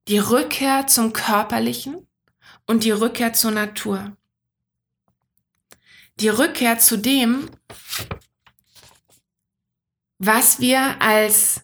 die 0.07 0.19
Rückkehr 0.19 0.87
zum 0.87 1.13
Körperlichen 1.13 2.07
und 2.67 2.83
die 2.83 2.91
Rückkehr 2.91 3.33
zur 3.33 3.51
Natur. 3.51 4.15
Die 6.19 6.29
Rückkehr 6.29 6.77
zu 6.77 6.97
dem, 6.97 7.49
was 10.19 10.59
wir 10.59 11.01
als 11.01 11.61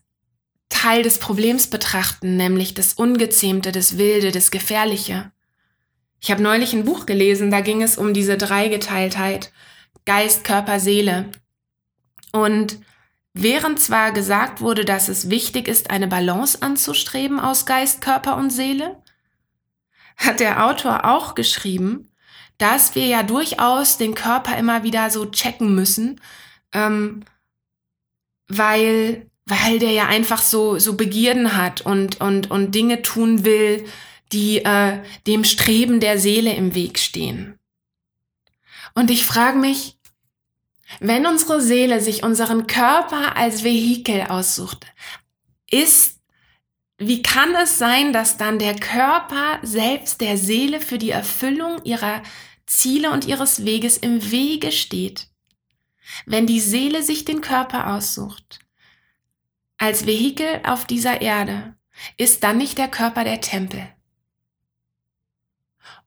Teil 0.70 1.04
des 1.04 1.20
Problems 1.20 1.68
betrachten, 1.68 2.38
nämlich 2.38 2.74
das 2.74 2.94
Ungezähmte, 2.94 3.72
das 3.72 3.98
Wilde, 3.98 4.32
das 4.32 4.52
Gefährliche. 4.52 5.32
Ich 6.20 6.32
habe 6.32 6.42
neulich 6.42 6.74
ein 6.74 6.86
Buch 6.86 7.06
gelesen, 7.06 7.52
da 7.52 7.62
ging 7.62 7.82
es 7.82 7.98
um 7.98 8.14
diese 8.14 8.38
Dreigeteiltheit 8.38 9.52
Geist, 10.06 10.44
Körper, 10.44 10.80
Seele. 10.80 11.30
Und 12.32 12.80
während 13.34 13.80
zwar 13.80 14.12
gesagt 14.12 14.62
wurde, 14.62 14.86
dass 14.86 15.10
es 15.10 15.30
wichtig 15.30 15.68
ist, 15.68 15.90
eine 15.90 16.08
Balance 16.08 16.62
anzustreben 16.62 17.40
aus 17.40 17.66
Geist, 17.66 18.02
Körper 18.02 18.38
und 18.38 18.50
Seele, 18.50 19.02
hat 20.16 20.40
der 20.40 20.66
Autor 20.66 21.06
auch 21.06 21.36
geschrieben, 21.36 22.10
dass 22.58 22.96
wir 22.96 23.06
ja 23.06 23.24
durchaus 23.24 23.98
den 23.98 24.16
Körper 24.16 24.58
immer 24.58 24.84
wieder 24.84 25.10
so 25.10 25.26
checken 25.26 25.76
müssen, 25.76 26.20
ähm, 26.74 27.24
weil, 28.48 29.30
weil 29.48 29.80
der 29.80 29.92
ja 29.92 30.08
einfach 30.08 30.42
so, 30.42 30.77
so 30.77 30.96
Begierden 30.96 31.56
hat 31.56 31.82
und, 31.82 32.20
und, 32.20 32.51
und 32.51 32.75
Dinge 32.75 33.01
tun 33.01 33.46
will, 33.46 33.86
die 34.34 34.60
äh, 34.60 35.00
dem 35.25 35.46
Streben 35.46 36.01
der 36.01 36.20
Seele 36.20 36.54
im 36.54 36.75
Weg 36.75 37.00
stehen. 37.00 37.58
Und 38.94 39.10
ich 39.10 39.25
frage 39.25 39.58
mich, 39.58 39.98
Wenn 41.00 41.25
unsere 41.25 41.62
Seele 41.62 42.01
sich 42.01 42.24
unseren 42.24 42.68
Körper 42.68 43.38
als 43.38 43.63
Vehikel 43.63 44.24
aussucht, 44.24 44.86
ist, 45.70 46.20
wie 46.98 47.22
kann 47.22 47.54
es 47.56 47.77
sein, 47.77 48.13
dass 48.13 48.38
dann 48.38 48.58
der 48.58 48.75
Körper 48.75 49.60
selbst 49.62 50.22
der 50.22 50.38
Seele 50.38 50.80
für 50.82 50.98
die 50.98 51.12
Erfüllung 51.12 51.84
ihrer 51.84 52.24
Ziele 52.66 53.12
und 53.12 53.25
ihres 53.25 53.66
Weges 53.66 53.98
im 53.98 54.32
Wege 54.32 54.72
steht? 54.72 55.27
Wenn 56.25 56.48
die 56.48 56.62
Seele 56.62 57.04
sich 57.04 57.25
den 57.25 57.42
Körper 57.42 57.94
aussucht, 57.94 58.60
als 59.77 60.05
Vehikel 60.05 60.62
auf 60.63 60.86
dieser 60.86 61.22
Erde, 61.22 61.75
ist 62.17 62.43
dann 62.43 62.57
nicht 62.57 62.77
der 62.77 62.88
Körper 62.88 63.24
der 63.24 63.41
Tempel? 63.41 63.88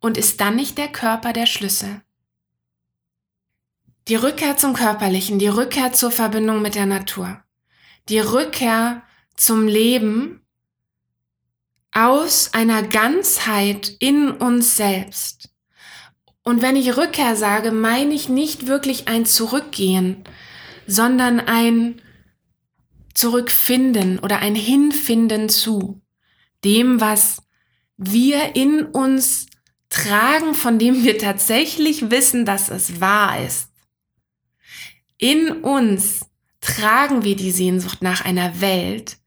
Und 0.01 0.17
ist 0.17 0.41
dann 0.41 0.57
nicht 0.57 0.79
der 0.79 0.89
Körper 0.89 1.33
der 1.33 1.47
Schlüssel? 1.47 2.03
Die 4.09 4.17
Rückkehr 4.17 4.57
zum 4.57 4.75
Körperlichen, 4.75 5.39
die 5.39 5.49
Rückkehr 5.49 5.93
zur 5.93 6.11
Verbindung 6.11 6.63
mit 6.63 6.75
der 6.75 6.87
Natur, 6.87 7.43
die 8.09 8.19
Rückkehr 8.19 9.03
zum 9.37 9.69
Leben 9.69 10.41
aus 11.93 12.55
einer 12.55 12.83
Ganzheit 12.83 13.95
in 13.99 14.31
uns 14.31 14.77
selbst. 14.77 15.51
Und 16.43 16.63
wenn 16.63 16.77
ich 16.77 16.97
Rückkehr 16.97 17.37
sage, 17.37 17.71
meine 17.71 18.15
ich 18.15 18.29
nicht 18.29 18.67
wirklich 18.67 19.09
ein 19.09 19.27
Zurückgehen, 19.27 20.25
sondern 20.87 21.41
ein 21.41 22.01
Zurückfinden 23.15 24.19
oder 24.19 24.39
ein 24.39 24.55
Hinfinden 24.55 25.49
zu 25.49 26.01
dem, 26.65 27.01
was 27.01 27.43
wir 27.97 28.57
in 28.57 28.85
uns 28.85 29.47
tragen, 29.89 30.55
von 30.55 30.79
dem 30.79 31.05
wir 31.05 31.19
tatsächlich 31.19 32.11
wissen, 32.11 32.45
dass 32.45 32.71
es 32.71 33.01
wahr 33.01 33.45
ist. 33.45 33.69
In 35.19 35.51
uns 35.63 36.21
tragen 36.61 37.25
wir 37.25 37.37
die 37.37 37.51
Sehnsucht 37.51 38.01
nach 38.03 38.25
einer 38.25 38.61
Welt, 38.61 39.19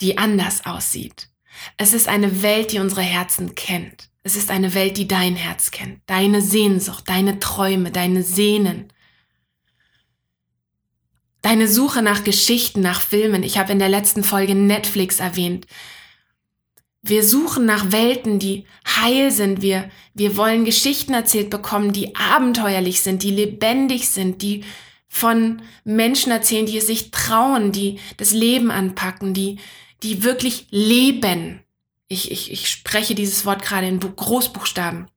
die 0.00 0.18
anders 0.18 0.66
aussieht. 0.66 1.28
Es 1.76 1.94
ist 1.94 2.08
eine 2.08 2.42
Welt, 2.42 2.72
die 2.72 2.80
unsere 2.80 3.02
Herzen 3.02 3.54
kennt. 3.54 4.10
Es 4.24 4.36
ist 4.36 4.50
eine 4.50 4.74
Welt, 4.74 4.98
die 4.98 5.08
dein 5.08 5.36
Herz 5.36 5.70
kennt. 5.70 6.00
Deine 6.06 6.42
Sehnsucht, 6.42 7.08
deine 7.08 7.38
Träume, 7.38 7.90
deine 7.90 8.22
Sehnen, 8.22 8.92
Deine 11.42 11.66
Suche 11.66 12.02
nach 12.02 12.22
Geschichten, 12.22 12.80
nach 12.80 13.00
Filmen. 13.00 13.42
Ich 13.42 13.58
habe 13.58 13.72
in 13.72 13.80
der 13.80 13.88
letzten 13.88 14.22
Folge 14.22 14.54
Netflix 14.54 15.18
erwähnt. 15.18 15.66
Wir 17.02 17.24
suchen 17.24 17.66
nach 17.66 17.90
Welten, 17.90 18.38
die 18.38 18.64
heil 18.86 19.32
sind. 19.32 19.60
Wir, 19.60 19.90
wir 20.14 20.36
wollen 20.36 20.64
Geschichten 20.64 21.12
erzählt 21.14 21.50
bekommen, 21.50 21.92
die 21.92 22.14
abenteuerlich 22.14 23.00
sind, 23.00 23.24
die 23.24 23.32
lebendig 23.32 24.08
sind, 24.08 24.40
die 24.40 24.62
von 25.08 25.62
Menschen 25.84 26.30
erzählen, 26.30 26.64
die 26.64 26.78
es 26.78 26.86
sich 26.86 27.10
trauen, 27.10 27.72
die 27.72 27.98
das 28.18 28.32
Leben 28.32 28.70
anpacken, 28.70 29.34
die, 29.34 29.58
die 30.04 30.22
wirklich 30.22 30.68
leben. 30.70 31.60
Ich, 32.06 32.30
ich, 32.30 32.52
ich 32.52 32.68
spreche 32.68 33.16
dieses 33.16 33.44
Wort 33.44 33.62
gerade 33.62 33.88
in 33.88 33.98
Großbuchstaben. 33.98 35.08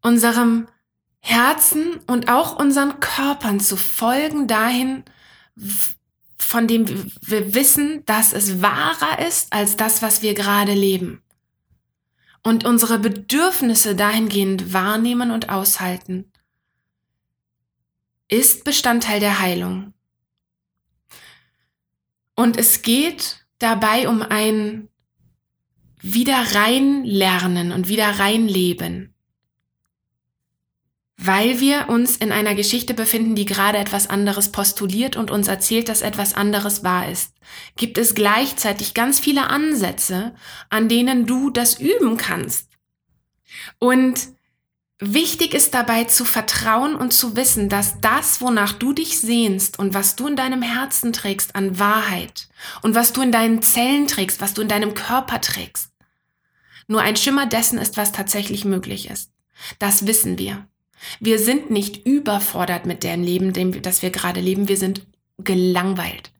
Unserem 0.00 0.68
Herzen 1.22 2.00
und 2.08 2.28
auch 2.28 2.58
unseren 2.58 2.98
Körpern 2.98 3.60
zu 3.60 3.76
folgen 3.76 4.48
dahin, 4.48 5.04
von 6.36 6.66
dem 6.66 7.12
wir 7.20 7.54
wissen, 7.54 8.04
dass 8.06 8.32
es 8.32 8.60
wahrer 8.60 9.24
ist 9.26 9.52
als 9.52 9.76
das, 9.76 10.02
was 10.02 10.20
wir 10.20 10.34
gerade 10.34 10.74
leben. 10.74 11.22
Und 12.42 12.64
unsere 12.64 12.98
Bedürfnisse 12.98 13.94
dahingehend 13.94 14.72
wahrnehmen 14.72 15.30
und 15.30 15.48
aushalten, 15.48 16.30
ist 18.28 18.64
Bestandteil 18.64 19.20
der 19.20 19.38
Heilung. 19.38 19.94
Und 22.34 22.56
es 22.56 22.82
geht 22.82 23.46
dabei 23.58 24.08
um 24.08 24.22
ein 24.22 24.88
wieder 26.00 26.54
reinlernen 26.54 27.70
und 27.70 27.86
wieder 27.86 28.18
reinleben 28.18 29.11
weil 31.24 31.60
wir 31.60 31.88
uns 31.88 32.16
in 32.16 32.32
einer 32.32 32.54
Geschichte 32.54 32.94
befinden, 32.94 33.36
die 33.36 33.44
gerade 33.44 33.78
etwas 33.78 34.10
anderes 34.10 34.50
postuliert 34.50 35.16
und 35.16 35.30
uns 35.30 35.46
erzählt, 35.46 35.88
dass 35.88 36.02
etwas 36.02 36.34
anderes 36.34 36.82
wahr 36.82 37.08
ist, 37.08 37.34
gibt 37.76 37.96
es 37.96 38.14
gleichzeitig 38.14 38.92
ganz 38.92 39.20
viele 39.20 39.46
Ansätze, 39.46 40.34
an 40.68 40.88
denen 40.88 41.26
du 41.26 41.50
das 41.50 41.78
üben 41.78 42.16
kannst. 42.16 42.70
Und 43.78 44.18
wichtig 44.98 45.54
ist 45.54 45.74
dabei 45.74 46.04
zu 46.04 46.24
vertrauen 46.24 46.96
und 46.96 47.12
zu 47.12 47.36
wissen, 47.36 47.68
dass 47.68 48.00
das, 48.00 48.40
wonach 48.40 48.72
du 48.72 48.92
dich 48.92 49.20
sehnst 49.20 49.78
und 49.78 49.94
was 49.94 50.16
du 50.16 50.26
in 50.26 50.34
deinem 50.34 50.62
Herzen 50.62 51.12
trägst 51.12 51.54
an 51.54 51.78
Wahrheit 51.78 52.48
und 52.82 52.96
was 52.96 53.12
du 53.12 53.22
in 53.22 53.30
deinen 53.30 53.62
Zellen 53.62 54.08
trägst, 54.08 54.40
was 54.40 54.54
du 54.54 54.62
in 54.62 54.68
deinem 54.68 54.94
Körper 54.94 55.40
trägst, 55.40 55.90
nur 56.88 57.00
ein 57.00 57.16
Schimmer 57.16 57.46
dessen 57.46 57.78
ist, 57.78 57.96
was 57.96 58.10
tatsächlich 58.10 58.64
möglich 58.64 59.08
ist. 59.08 59.30
Das 59.78 60.06
wissen 60.06 60.36
wir. 60.38 60.66
Wir 61.20 61.38
sind 61.38 61.70
nicht 61.70 62.06
überfordert 62.06 62.86
mit 62.86 63.04
dem 63.04 63.22
Leben, 63.22 63.52
dem, 63.52 63.82
das 63.82 64.02
wir 64.02 64.10
gerade 64.10 64.40
leben. 64.40 64.68
Wir 64.68 64.76
sind 64.76 65.02
gelangweilt. 65.38 66.30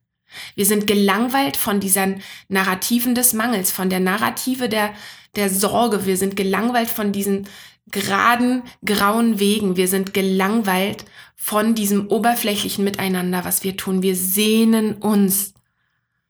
Wir 0.55 0.67
sind 0.67 0.87
gelangweilt 0.87 1.57
von 1.57 1.81
diesen 1.81 2.23
Narrativen 2.49 3.15
des 3.15 3.33
Mangels, 3.33 3.71
von 3.71 3.91
der 3.91 4.01
Narrative 4.01 4.69
der, 4.69 4.95
der 5.37 5.51
Sorge. 5.51 6.07
Wir 6.07 6.17
sind 6.17 6.37
gelangweilt 6.37 6.89
von 6.89 7.13
diesen 7.13 7.49
geraden, 7.91 8.63
grauen 8.85 9.39
Wegen. 9.39 9.77
Wir 9.77 9.89
sind 9.89 10.15
gelangweilt 10.15 11.05
von 11.37 11.75
diesem 11.75 12.09
oberflächlichen 12.09 12.85
Miteinander, 12.85 13.45
was 13.45 13.65
wir 13.65 13.77
tun. 13.77 14.03
Wir 14.03 14.17
sehnen 14.17 14.95
uns 14.95 15.55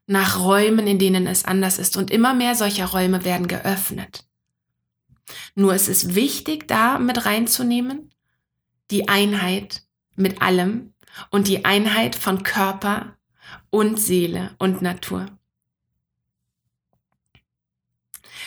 nach 0.06 0.40
Räumen, 0.40 0.86
in 0.86 0.98
denen 0.98 1.26
es 1.26 1.44
anders 1.44 1.78
ist. 1.78 1.96
Und 1.96 2.10
immer 2.10 2.34
mehr 2.34 2.54
solcher 2.54 2.86
Räume 2.86 3.24
werden 3.24 3.46
geöffnet. 3.46 4.24
Nur 5.54 5.74
es 5.74 5.88
ist 5.88 6.14
wichtig, 6.14 6.66
da 6.66 6.98
mit 6.98 7.24
reinzunehmen, 7.24 8.10
die 8.90 9.08
Einheit 9.08 9.82
mit 10.16 10.42
allem 10.42 10.94
und 11.30 11.48
die 11.48 11.64
Einheit 11.64 12.14
von 12.14 12.42
Körper 12.42 13.16
und 13.70 13.98
Seele 13.98 14.54
und 14.58 14.82
Natur. 14.82 15.26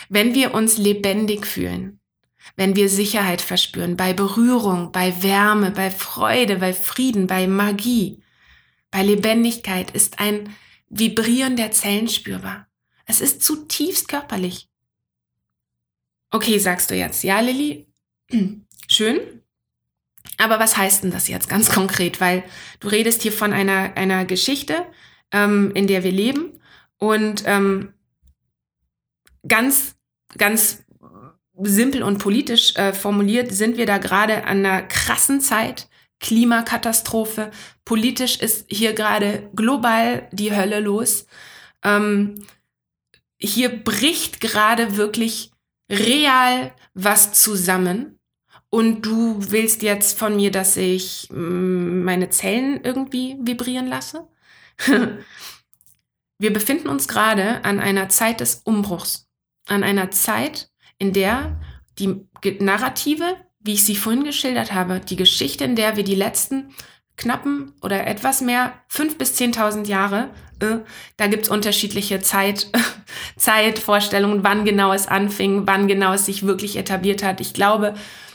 Wenn 0.08 0.34
wir 0.34 0.54
uns 0.54 0.78
lebendig 0.78 1.46
fühlen, 1.46 2.00
wenn 2.54 2.76
wir 2.76 2.88
Sicherheit 2.88 3.42
verspüren, 3.42 3.96
bei 3.96 4.12
Berührung, 4.12 4.92
bei 4.92 5.22
Wärme, 5.22 5.72
bei 5.72 5.90
Freude, 5.90 6.56
bei 6.56 6.72
Frieden, 6.72 7.26
bei 7.26 7.48
Magie, 7.48 8.22
bei 8.90 9.02
Lebendigkeit 9.02 9.90
ist 9.90 10.20
ein 10.20 10.54
Vibrieren 10.88 11.56
der 11.56 11.72
Zellen 11.72 12.08
spürbar. 12.08 12.68
Es 13.04 13.20
ist 13.20 13.42
zutiefst 13.42 14.08
körperlich. 14.08 14.68
Okay, 16.30 16.58
sagst 16.58 16.90
du 16.90 16.94
jetzt, 16.94 17.24
ja, 17.24 17.40
Lilly, 17.40 17.86
schön, 18.88 19.42
aber 20.38 20.58
was 20.58 20.76
heißt 20.76 21.04
denn 21.04 21.10
das 21.10 21.28
jetzt 21.28 21.48
ganz 21.48 21.70
konkret? 21.72 22.20
Weil 22.20 22.44
du 22.80 22.88
redest 22.88 23.22
hier 23.22 23.32
von 23.32 23.52
einer, 23.52 23.96
einer 23.96 24.24
Geschichte, 24.24 24.86
ähm, 25.32 25.72
in 25.74 25.86
der 25.86 26.04
wir 26.04 26.12
leben 26.12 26.60
und 26.98 27.44
ähm, 27.46 27.92
ganz, 29.46 29.96
ganz 30.36 30.84
simpel 31.58 32.02
und 32.02 32.18
politisch 32.18 32.76
äh, 32.76 32.92
formuliert 32.92 33.52
sind 33.52 33.76
wir 33.76 33.86
da 33.86 33.98
gerade 33.98 34.44
an 34.44 34.64
einer 34.64 34.82
krassen 34.82 35.40
Zeit. 35.40 35.88
Klimakatastrophe. 36.18 37.50
Politisch 37.84 38.40
ist 38.40 38.66
hier 38.68 38.94
gerade 38.94 39.50
global 39.54 40.28
die 40.32 40.54
Hölle 40.54 40.80
los. 40.80 41.26
Ähm, 41.84 42.46
hier 43.38 43.68
bricht 43.68 44.40
gerade 44.40 44.96
wirklich 44.96 45.50
real 45.90 46.72
was 46.94 47.32
zusammen 47.32 48.15
und 48.76 49.00
du 49.06 49.36
willst 49.38 49.82
jetzt 49.82 50.18
von 50.18 50.36
mir, 50.36 50.50
dass 50.50 50.76
ich 50.76 51.30
mm, 51.30 52.02
meine 52.04 52.28
Zellen 52.28 52.78
irgendwie 52.84 53.38
vibrieren 53.40 53.86
lasse? 53.86 54.28
Wir 56.38 56.52
befinden 56.52 56.90
uns 56.90 57.08
gerade 57.08 57.64
an 57.64 57.80
einer 57.80 58.10
Zeit 58.10 58.40
des 58.40 58.56
Umbruchs, 58.64 59.30
an 59.66 59.82
einer 59.82 60.10
Zeit, 60.10 60.68
in 60.98 61.14
der 61.14 61.58
die 61.98 62.28
Narrative, 62.60 63.38
wie 63.60 63.72
ich 63.72 63.84
sie 63.84 63.96
vorhin 63.96 64.24
geschildert 64.24 64.74
habe, 64.74 65.00
die 65.00 65.16
Geschichte, 65.16 65.64
in 65.64 65.74
der 65.74 65.96
wir 65.96 66.04
die 66.04 66.14
letzten 66.14 66.68
knappen 67.16 67.72
oder 67.80 68.06
etwas 68.06 68.42
mehr, 68.42 68.74
fünf 68.88 69.16
bis 69.16 69.36
zehntausend 69.36 69.88
Jahre, 69.88 70.28
äh, 70.60 70.80
da 71.16 71.28
gibt's 71.28 71.48
unterschiedliche 71.48 72.20
Zeit, 72.20 72.66
Zeitvorstellungen, 73.38 74.44
wann 74.44 74.66
genau 74.66 74.92
es 74.92 75.08
anfing, 75.08 75.66
wann 75.66 75.88
genau 75.88 76.12
es 76.12 76.26
sich 76.26 76.42
wirklich 76.42 76.76
etabliert 76.76 77.22
hat. 77.22 77.40
Ich 77.40 77.54
glaube, 77.54 77.94
es 77.94 78.25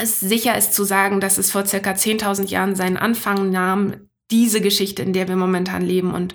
sicher 0.00 0.56
ist 0.56 0.74
zu 0.74 0.84
sagen, 0.84 1.20
dass 1.20 1.38
es 1.38 1.50
vor 1.50 1.66
circa 1.66 1.92
10.000 1.92 2.46
Jahren 2.48 2.74
seinen 2.74 2.96
Anfang 2.96 3.50
nahm, 3.50 4.08
diese 4.30 4.60
Geschichte, 4.60 5.02
in 5.02 5.12
der 5.12 5.26
wir 5.28 5.36
momentan 5.36 5.82
leben 5.82 6.14
und 6.14 6.34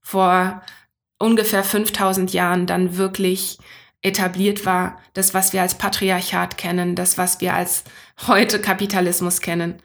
vor 0.00 0.62
ungefähr 1.18 1.64
5000 1.64 2.32
Jahren 2.32 2.66
dann 2.66 2.96
wirklich 2.96 3.58
etabliert 4.02 4.66
war, 4.66 5.00
das, 5.14 5.34
was 5.34 5.52
wir 5.52 5.62
als 5.62 5.76
Patriarchat 5.76 6.58
kennen, 6.58 6.94
das, 6.94 7.16
was 7.18 7.40
wir 7.40 7.54
als 7.54 7.84
heute 8.26 8.60
Kapitalismus 8.60 9.40
kennen. 9.40 9.82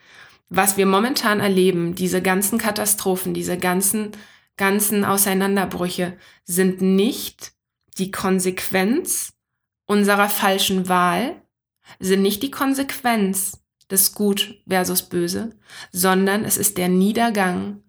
was 0.52 0.78
wir 0.78 0.88
momentan 0.88 1.40
erleben, 1.40 1.94
diese 1.94 2.24
ganzen 2.24 2.58
Katastrophen, 2.58 3.36
diese 3.36 3.58
ganzen, 3.58 4.12
ganzen 4.58 5.06
Auseinanderbrüche, 5.06 6.18
sind 6.44 6.82
nicht 6.82 7.52
die 8.00 8.10
Konsequenz 8.10 9.32
unserer 9.86 10.28
falschen 10.28 10.90
Wahl, 10.90 11.40
sind 12.00 12.22
nicht 12.22 12.44
die 12.44 12.52
Konsequenz 12.52 13.64
des 13.90 14.14
Gut 14.14 14.62
versus 14.68 15.10
Böse, 15.10 15.58
sondern 15.92 16.46
es 16.46 16.58
ist 16.58 16.78
der 16.78 16.90
Niedergang 16.90 17.84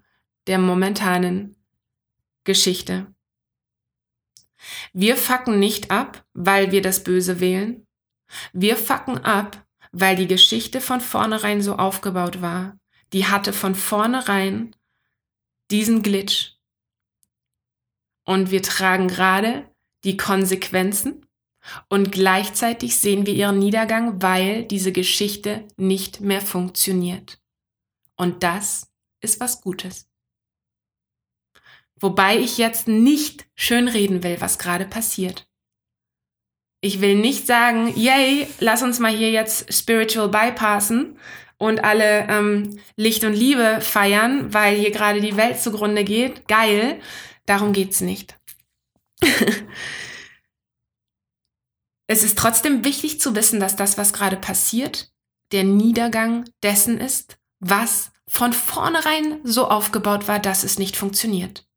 der 0.47 0.59
momentanen 0.59 1.57
Geschichte. 2.45 3.15
Wir 4.93 5.17
facken 5.17 5.59
nicht 5.59 5.91
ab, 5.91 6.25
weil 6.33 6.73
wir 6.73 6.83
das 6.83 7.05
Böse 7.05 7.41
wählen. 7.41 7.87
Wir 8.53 8.77
facken 8.77 9.19
ab, 9.19 9.65
weil 9.93 10.17
die 10.17 10.27
Geschichte 10.27 10.81
von 10.81 11.01
vornherein 11.01 11.63
so 11.63 11.77
aufgebaut 11.77 12.43
war. 12.43 12.79
Die 13.13 13.27
hatte 13.27 13.53
von 13.53 13.75
vornherein 13.75 14.75
diesen 15.71 16.03
Glitch. 16.03 16.57
Und 18.25 18.51
wir 18.51 18.63
tragen 18.63 19.09
gerade 19.09 19.69
die 20.05 20.17
Konsequenzen 20.17 21.27
und 21.89 22.13
gleichzeitig 22.13 22.97
sehen 22.97 23.27
wir 23.27 23.35
ihren 23.35 23.59
Niedergang, 23.59 24.23
weil 24.23 24.65
diese 24.65 24.93
Geschichte 24.93 25.65
nicht 25.77 26.21
mehr 26.21 26.41
funktioniert. 26.41 27.39
Und 28.17 28.43
das 28.43 28.89
ist 29.21 29.41
was 29.41 29.61
Gutes. 29.61 30.09
Wobei 32.01 32.39
ich 32.39 32.57
jetzt 32.59 32.89
nicht 32.89 33.47
schönreden 33.55 34.23
will, 34.23 34.41
was 34.41 34.59
gerade 34.59 34.87
passiert. 34.87 35.47
Ich 36.81 37.03
will 37.03 37.15
nicht 37.15 37.47
sagen, 37.47 37.93
yay, 37.95 38.47
lass 38.59 38.83
uns 38.83 38.99
mal 38.99 39.13
hier 39.13 39.31
jetzt 39.31 39.73
spiritual 39.73 40.29
bypassen 40.29 41.19
und 41.59 41.85
alle 41.85 42.27
ähm, 42.29 42.81
Licht 42.97 43.23
und 43.25 43.35
Liebe 43.35 43.83
feiern, 43.83 44.53
weil 44.55 44.77
hier 44.77 44.91
gerade 44.91 45.21
die 45.21 45.37
Welt 45.37 45.61
zugrunde 45.61 46.05
geht. 46.05 46.49
Geil. 46.49 47.01
Darum 47.45 47.75
geht's 47.75 48.01
nicht. 48.01 48.39
es 52.11 52.25
ist 52.25 52.37
trotzdem 52.37 52.85
wichtig 52.85 53.21
zu 53.21 53.37
wissen, 53.37 53.61
dass 53.61 53.77
das, 53.77 53.97
was 53.97 54.13
gerade 54.13 54.37
passiert, 54.37 55.13
der 55.53 55.63
Niedergang 55.63 56.45
dessen 56.61 56.99
ist, 56.99 57.39
was 57.61 58.11
von 58.27 58.53
vornherein 58.53 59.39
so 59.45 59.69
aufgebaut 59.69 60.27
war, 60.27 60.41
dass 60.41 60.65
es 60.65 60.77
nicht 60.77 60.97
funktioniert. 60.97 61.69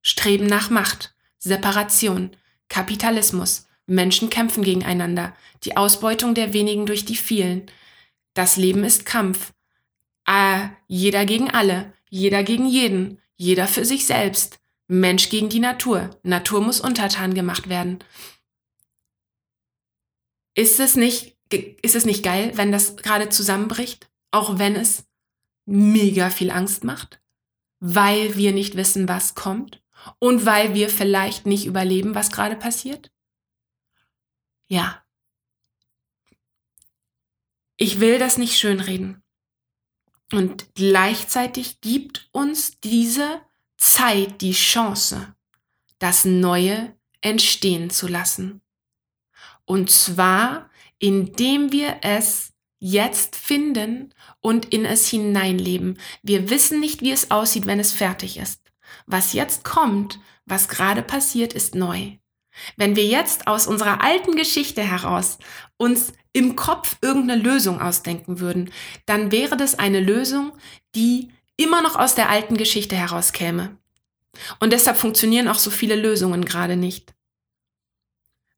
Streben 0.00 0.46
nach 0.46 0.68
Macht, 0.70 1.14
Separation, 1.38 2.36
Kapitalismus, 2.68 3.68
Menschen 3.86 4.30
kämpfen 4.30 4.64
gegeneinander, 4.64 5.32
die 5.62 5.76
Ausbeutung 5.76 6.34
der 6.34 6.52
wenigen 6.52 6.84
durch 6.84 7.04
die 7.04 7.14
vielen. 7.14 7.70
Das 8.34 8.56
Leben 8.56 8.82
ist 8.82 9.06
Kampf. 9.06 9.52
Äh, 10.26 10.70
jeder 10.88 11.24
gegen 11.24 11.52
alle, 11.52 11.92
jeder 12.10 12.42
gegen 12.42 12.66
jeden, 12.66 13.20
jeder 13.36 13.68
für 13.68 13.84
sich 13.84 14.06
selbst. 14.06 14.58
Mensch 14.88 15.28
gegen 15.28 15.50
die 15.50 15.60
Natur. 15.60 16.10
Natur 16.24 16.62
muss 16.62 16.80
untertan 16.80 17.34
gemacht 17.34 17.68
werden. 17.68 18.00
Ist 20.54 20.80
es 20.80 20.96
nicht, 20.96 21.36
ist 21.82 21.94
es 21.94 22.04
nicht 22.04 22.22
geil, 22.22 22.52
wenn 22.54 22.72
das 22.72 22.96
gerade 22.96 23.28
zusammenbricht? 23.28 24.10
Auch 24.30 24.58
wenn 24.58 24.76
es 24.76 25.04
mega 25.64 26.30
viel 26.30 26.50
Angst 26.50 26.84
macht? 26.84 27.20
Weil 27.80 28.36
wir 28.36 28.52
nicht 28.52 28.76
wissen, 28.76 29.08
was 29.08 29.34
kommt? 29.34 29.82
Und 30.18 30.46
weil 30.46 30.74
wir 30.74 30.88
vielleicht 30.88 31.46
nicht 31.46 31.66
überleben, 31.66 32.14
was 32.14 32.30
gerade 32.30 32.56
passiert? 32.56 33.10
Ja. 34.68 35.04
Ich 37.76 38.00
will 38.00 38.18
das 38.18 38.38
nicht 38.38 38.58
schönreden. 38.58 39.22
Und 40.32 40.74
gleichzeitig 40.74 41.80
gibt 41.80 42.28
uns 42.32 42.80
diese 42.80 43.42
Zeit 43.76 44.40
die 44.40 44.52
Chance, 44.52 45.34
das 45.98 46.24
Neue 46.24 46.96
entstehen 47.20 47.90
zu 47.90 48.08
lassen. 48.08 48.61
Und 49.64 49.90
zwar, 49.90 50.70
indem 50.98 51.72
wir 51.72 51.98
es 52.02 52.52
jetzt 52.78 53.36
finden 53.36 54.12
und 54.40 54.66
in 54.66 54.84
es 54.84 55.08
hineinleben. 55.08 55.98
Wir 56.22 56.50
wissen 56.50 56.80
nicht, 56.80 57.00
wie 57.00 57.12
es 57.12 57.30
aussieht, 57.30 57.66
wenn 57.66 57.78
es 57.78 57.92
fertig 57.92 58.38
ist. 58.38 58.60
Was 59.06 59.32
jetzt 59.32 59.62
kommt, 59.62 60.18
was 60.46 60.68
gerade 60.68 61.02
passiert, 61.02 61.52
ist 61.52 61.76
neu. 61.76 62.16
Wenn 62.76 62.96
wir 62.96 63.06
jetzt 63.06 63.46
aus 63.46 63.66
unserer 63.66 64.02
alten 64.02 64.34
Geschichte 64.34 64.82
heraus 64.82 65.38
uns 65.76 66.12
im 66.32 66.56
Kopf 66.56 66.96
irgendeine 67.00 67.40
Lösung 67.40 67.80
ausdenken 67.80 68.40
würden, 68.40 68.70
dann 69.06 69.32
wäre 69.32 69.56
das 69.56 69.78
eine 69.78 70.00
Lösung, 70.00 70.52
die 70.94 71.28
immer 71.56 71.82
noch 71.82 71.96
aus 71.96 72.14
der 72.14 72.30
alten 72.30 72.56
Geschichte 72.56 72.96
herauskäme. 72.96 73.76
Und 74.60 74.72
deshalb 74.72 74.96
funktionieren 74.96 75.48
auch 75.48 75.58
so 75.58 75.70
viele 75.70 75.96
Lösungen 75.96 76.44
gerade 76.44 76.76
nicht. 76.76 77.14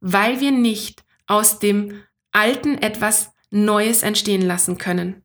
Weil 0.06 0.40
wir 0.40 0.50
nicht 0.50 1.02
aus 1.26 1.60
dem 1.60 2.02
Alten 2.30 2.76
etwas 2.76 3.32
Neues 3.48 4.02
entstehen 4.02 4.42
lassen 4.42 4.76
können. 4.76 5.24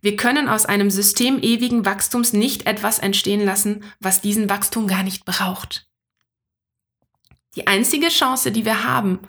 Wir 0.00 0.16
können 0.16 0.48
aus 0.48 0.66
einem 0.66 0.90
System 0.90 1.38
ewigen 1.40 1.84
Wachstums 1.84 2.32
nicht 2.32 2.66
etwas 2.66 2.98
entstehen 2.98 3.44
lassen, 3.44 3.84
was 4.00 4.20
diesen 4.20 4.50
Wachstum 4.50 4.88
gar 4.88 5.04
nicht 5.04 5.24
braucht. 5.24 5.86
Die 7.54 7.68
einzige 7.68 8.08
Chance, 8.08 8.50
die 8.50 8.64
wir 8.64 8.82
haben, 8.82 9.20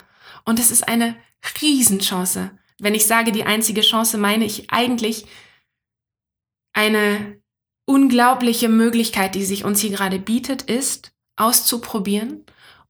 und 0.44 0.58
es 0.58 0.72
ist 0.72 0.88
eine 0.88 1.14
Riesenchance. 1.62 2.50
Wenn 2.80 2.96
ich 2.96 3.06
sage 3.06 3.30
die 3.30 3.44
einzige 3.44 3.82
Chance, 3.82 4.18
meine 4.18 4.46
ich 4.46 4.68
eigentlich 4.72 5.26
eine 6.72 7.40
unglaubliche 7.84 8.68
Möglichkeit, 8.68 9.36
die 9.36 9.44
sich 9.44 9.64
uns 9.64 9.78
hier 9.78 9.90
gerade 9.90 10.18
bietet, 10.18 10.62
ist, 10.62 11.12
auszuprobieren 11.36 12.44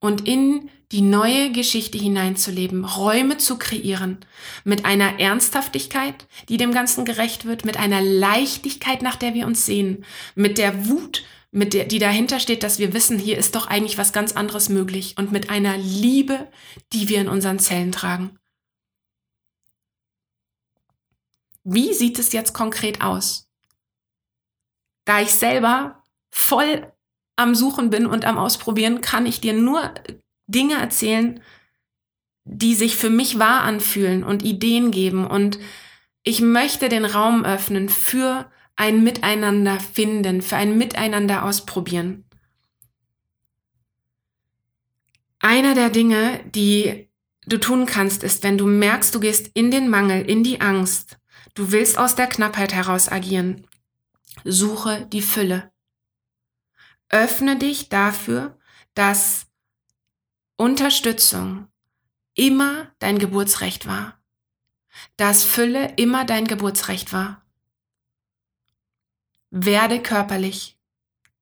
und 0.04 0.28
in 0.28 0.68
die 0.92 1.00
neue 1.00 1.50
Geschichte 1.50 1.96
hineinzuleben, 1.96 2.84
Räume 2.84 3.38
zu 3.38 3.56
kreieren, 3.56 4.18
mit 4.62 4.84
einer 4.84 5.18
Ernsthaftigkeit, 5.18 6.26
die 6.50 6.58
dem 6.58 6.72
Ganzen 6.72 7.06
gerecht 7.06 7.46
wird, 7.46 7.64
mit 7.64 7.78
einer 7.78 8.02
Leichtigkeit, 8.02 9.00
nach 9.00 9.16
der 9.16 9.32
wir 9.32 9.46
uns 9.46 9.64
sehen, 9.64 10.04
mit 10.34 10.58
der 10.58 10.86
Wut, 10.88 11.24
mit 11.52 11.72
der, 11.72 11.86
die 11.86 11.98
dahinter 11.98 12.38
steht, 12.38 12.62
dass 12.62 12.78
wir 12.78 12.92
wissen, 12.92 13.18
hier 13.18 13.38
ist 13.38 13.54
doch 13.54 13.66
eigentlich 13.66 13.96
was 13.96 14.12
ganz 14.12 14.32
anderes 14.32 14.68
möglich 14.68 15.14
und 15.16 15.32
mit 15.32 15.48
einer 15.48 15.78
Liebe, 15.78 16.52
die 16.92 17.08
wir 17.08 17.22
in 17.22 17.28
unseren 17.28 17.58
Zellen 17.58 17.90
tragen. 17.90 18.38
Wie 21.62 21.94
sieht 21.94 22.18
es 22.18 22.34
jetzt 22.34 22.52
konkret 22.52 23.00
aus? 23.00 23.48
Da 25.06 25.22
ich 25.22 25.32
selber 25.32 26.04
voll 26.30 26.93
am 27.36 27.54
Suchen 27.54 27.90
bin 27.90 28.06
und 28.06 28.24
am 28.24 28.38
Ausprobieren, 28.38 29.00
kann 29.00 29.26
ich 29.26 29.40
dir 29.40 29.52
nur 29.52 29.92
Dinge 30.46 30.74
erzählen, 30.74 31.40
die 32.44 32.74
sich 32.74 32.96
für 32.96 33.10
mich 33.10 33.38
wahr 33.38 33.62
anfühlen 33.62 34.22
und 34.22 34.42
Ideen 34.42 34.90
geben. 34.90 35.26
Und 35.26 35.58
ich 36.22 36.40
möchte 36.40 36.88
den 36.88 37.04
Raum 37.04 37.44
öffnen 37.44 37.88
für 37.88 38.50
ein 38.76 39.02
Miteinander 39.04 39.80
finden, 39.80 40.42
für 40.42 40.56
ein 40.56 40.76
Miteinander 40.76 41.44
ausprobieren. 41.44 42.24
Einer 45.38 45.74
der 45.74 45.90
Dinge, 45.90 46.40
die 46.54 47.08
du 47.46 47.58
tun 47.58 47.86
kannst, 47.86 48.22
ist, 48.22 48.42
wenn 48.42 48.58
du 48.58 48.66
merkst, 48.66 49.14
du 49.14 49.20
gehst 49.20 49.50
in 49.54 49.70
den 49.70 49.88
Mangel, 49.88 50.22
in 50.28 50.42
die 50.42 50.60
Angst, 50.60 51.18
du 51.54 51.70
willst 51.70 51.98
aus 51.98 52.14
der 52.14 52.26
Knappheit 52.26 52.72
heraus 52.72 53.10
agieren, 53.10 53.66
suche 54.44 55.06
die 55.12 55.22
Fülle. 55.22 55.70
Öffne 57.14 57.56
dich 57.56 57.90
dafür, 57.90 58.58
dass 58.94 59.46
Unterstützung 60.56 61.68
immer 62.34 62.92
dein 62.98 63.20
Geburtsrecht 63.20 63.86
war, 63.86 64.20
dass 65.16 65.44
Fülle 65.44 65.94
immer 65.94 66.24
dein 66.24 66.48
Geburtsrecht 66.48 67.12
war. 67.12 67.46
Werde 69.50 70.02
körperlich. 70.02 70.76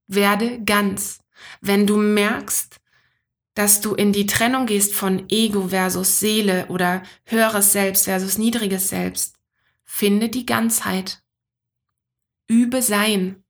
Werde 0.09 0.63
ganz. 0.63 1.21
Wenn 1.63 1.87
du 1.87 1.97
merkst, 1.97 2.79
dass 3.55 3.81
du 3.81 3.95
in 3.95 4.13
die 4.13 4.27
Trennung 4.27 4.67
gehst 4.67 4.95
von 4.95 5.25
Ego 5.31 5.69
versus 5.69 6.21
Seele 6.21 6.67
oder 6.67 7.03
höheres 7.25 7.73
Selbst 7.73 8.05
versus 8.05 8.37
niedriges 8.37 8.91
Selbst, 8.91 9.39
finde 9.85 10.29
die 10.29 10.45
Ganzheit. 10.45 11.23
Übe 12.47 12.83
Sein. 12.83 13.43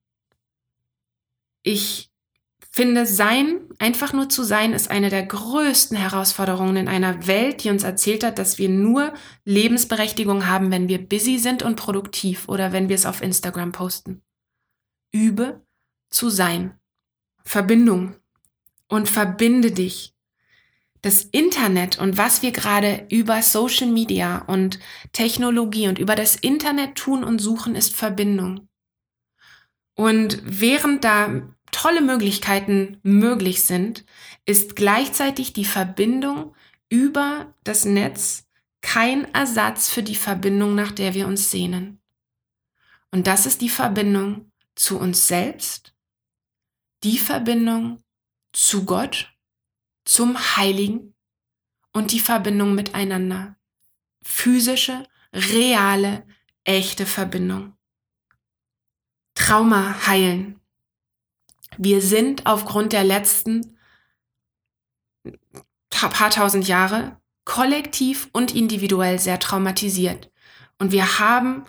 Ich 1.64 2.11
finde, 2.72 3.04
Sein, 3.06 3.60
einfach 3.78 4.12
nur 4.14 4.28
zu 4.30 4.42
sein, 4.42 4.72
ist 4.72 4.90
eine 4.90 5.10
der 5.10 5.26
größten 5.26 5.96
Herausforderungen 5.96 6.76
in 6.76 6.88
einer 6.88 7.26
Welt, 7.26 7.62
die 7.62 7.70
uns 7.70 7.82
erzählt 7.82 8.24
hat, 8.24 8.38
dass 8.38 8.56
wir 8.56 8.70
nur 8.70 9.12
Lebensberechtigung 9.44 10.46
haben, 10.46 10.70
wenn 10.70 10.88
wir 10.88 11.06
busy 11.06 11.38
sind 11.38 11.62
und 11.62 11.76
produktiv 11.76 12.48
oder 12.48 12.72
wenn 12.72 12.88
wir 12.88 12.96
es 12.96 13.06
auf 13.06 13.20
Instagram 13.20 13.72
posten. 13.72 14.22
Übe 15.12 15.64
zu 16.10 16.30
sein. 16.30 16.78
Verbindung. 17.44 18.16
Und 18.88 19.08
verbinde 19.08 19.72
dich. 19.72 20.14
das 21.02 21.24
Internet 21.24 21.98
und 21.98 22.16
was 22.16 22.42
wir 22.42 22.52
gerade 22.52 23.06
über 23.10 23.42
Social 23.42 23.88
Media 23.88 24.38
und 24.46 24.78
Technologie 25.12 25.88
und 25.88 25.98
über 25.98 26.14
das 26.14 26.36
Internet 26.36 26.94
tun 26.94 27.24
und 27.24 27.40
suchen, 27.40 27.74
ist 27.74 27.94
Verbindung. 27.96 28.68
Und 29.94 30.40
während 30.44 31.02
da 31.02 31.42
tolle 31.82 32.00
Möglichkeiten 32.00 33.00
möglich 33.02 33.64
sind, 33.64 34.04
ist 34.46 34.76
gleichzeitig 34.76 35.52
die 35.52 35.64
Verbindung 35.64 36.54
über 36.88 37.52
das 37.64 37.84
Netz 37.84 38.46
kein 38.82 39.24
Ersatz 39.34 39.90
für 39.90 40.04
die 40.04 40.14
Verbindung, 40.14 40.76
nach 40.76 40.92
der 40.92 41.14
wir 41.14 41.26
uns 41.26 41.50
sehnen. 41.50 42.00
Und 43.10 43.26
das 43.26 43.46
ist 43.46 43.60
die 43.62 43.68
Verbindung 43.68 44.52
zu 44.76 44.96
uns 44.96 45.26
selbst, 45.26 45.92
die 47.02 47.18
Verbindung 47.18 48.00
zu 48.52 48.84
Gott, 48.84 49.34
zum 50.04 50.38
Heiligen 50.56 51.14
und 51.92 52.12
die 52.12 52.20
Verbindung 52.20 52.76
miteinander. 52.76 53.56
Physische, 54.22 55.04
reale, 55.32 56.24
echte 56.62 57.06
Verbindung. 57.06 57.76
Trauma 59.34 60.06
heilen. 60.06 60.61
Wir 61.78 62.00
sind 62.00 62.46
aufgrund 62.46 62.92
der 62.92 63.04
letzten 63.04 63.76
paar 65.90 66.30
tausend 66.30 66.66
Jahre 66.66 67.16
kollektiv 67.44 68.28
und 68.32 68.54
individuell 68.54 69.18
sehr 69.18 69.38
traumatisiert. 69.38 70.30
Und 70.78 70.92
wir 70.92 71.18
haben 71.18 71.64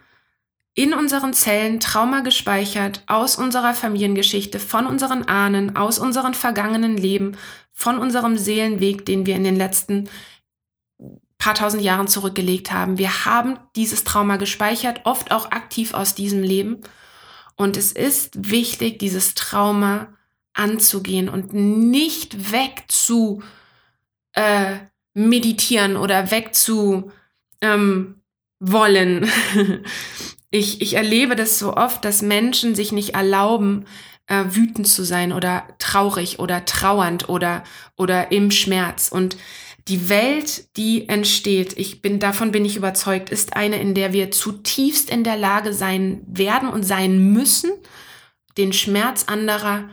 in 0.76 0.94
unseren 0.94 1.34
Zellen 1.34 1.80
Trauma 1.80 2.22
gespeichert 2.22 3.04
aus 3.06 3.38
unserer 3.38 3.74
Familiengeschichte, 3.74 4.60
von 4.60 4.88
unseren 4.88 5.28
Ahnen, 5.28 5.76
aus 5.76 6.00
unseren 6.00 6.34
vergangenen 6.34 6.98
Leben, 6.98 7.38
von 7.72 8.00
unserem 8.00 8.38
Seelenweg, 8.38 9.06
den 9.06 9.26
wir 9.26 9.36
in 9.36 9.44
den 9.44 9.56
letzten 9.56 10.10
paar 11.38 11.54
tausend 11.54 11.84
Jahren 11.84 12.08
zurückgelegt 12.08 12.72
haben. 12.72 12.98
Wir 12.98 13.26
haben 13.26 13.60
dieses 13.76 14.04
Trauma 14.04 14.38
gespeichert, 14.38 15.02
oft 15.04 15.32
auch 15.32 15.52
aktiv 15.52 15.94
aus 15.94 16.16
diesem 16.16 16.42
Leben. 16.42 16.82
Und 17.56 17.78
es 17.78 17.92
ist 17.92 18.50
wichtig, 18.52 19.00
dieses 19.00 19.36
Trauma 19.36 20.14
anzugehen 20.54 21.30
und 21.30 21.54
nicht 21.54 22.52
weg 22.52 22.84
zu 22.88 23.42
äh, 24.34 24.78
meditieren 25.14 25.98
oder 25.98 26.32
weg 26.32 26.56
zu 26.56 27.12
ähm, 27.62 28.22
wollen. 28.60 29.30
ich, 30.50 30.82
ich 30.82 30.96
erlebe 30.96 31.36
das 31.36 31.60
so 31.60 31.76
oft, 31.76 32.04
dass 32.06 32.22
Menschen 32.22 32.76
sich 32.76 32.92
nicht 32.92 33.16
erlauben, 33.16 33.86
äh, 34.28 34.44
wütend 34.50 34.88
zu 34.88 35.04
sein 35.04 35.34
oder 35.34 35.68
traurig 35.80 36.40
oder 36.40 36.66
trauernd 36.66 37.30
oder, 37.30 37.64
oder 37.98 38.32
im 38.32 38.52
Schmerz. 38.52 39.10
Und 39.10 39.38
die 39.88 40.10
Welt, 40.10 40.76
die 40.78 41.10
entsteht, 41.10 41.78
ich 41.78 42.02
bin, 42.02 42.20
davon 42.20 42.52
bin 42.52 42.64
ich 42.64 42.78
überzeugt, 42.78 43.30
ist 43.30 43.56
eine, 43.56 43.82
in 43.82 43.94
der 43.94 44.14
wir 44.14 44.32
zutiefst 44.32 45.10
in 45.10 45.24
der 45.24 45.36
Lage 45.36 45.74
sein 45.74 46.22
werden 46.26 46.70
und 46.70 46.84
sein 46.84 47.34
müssen, 47.34 47.72
den 48.58 48.72
Schmerz 48.72 49.26
anderer 49.26 49.90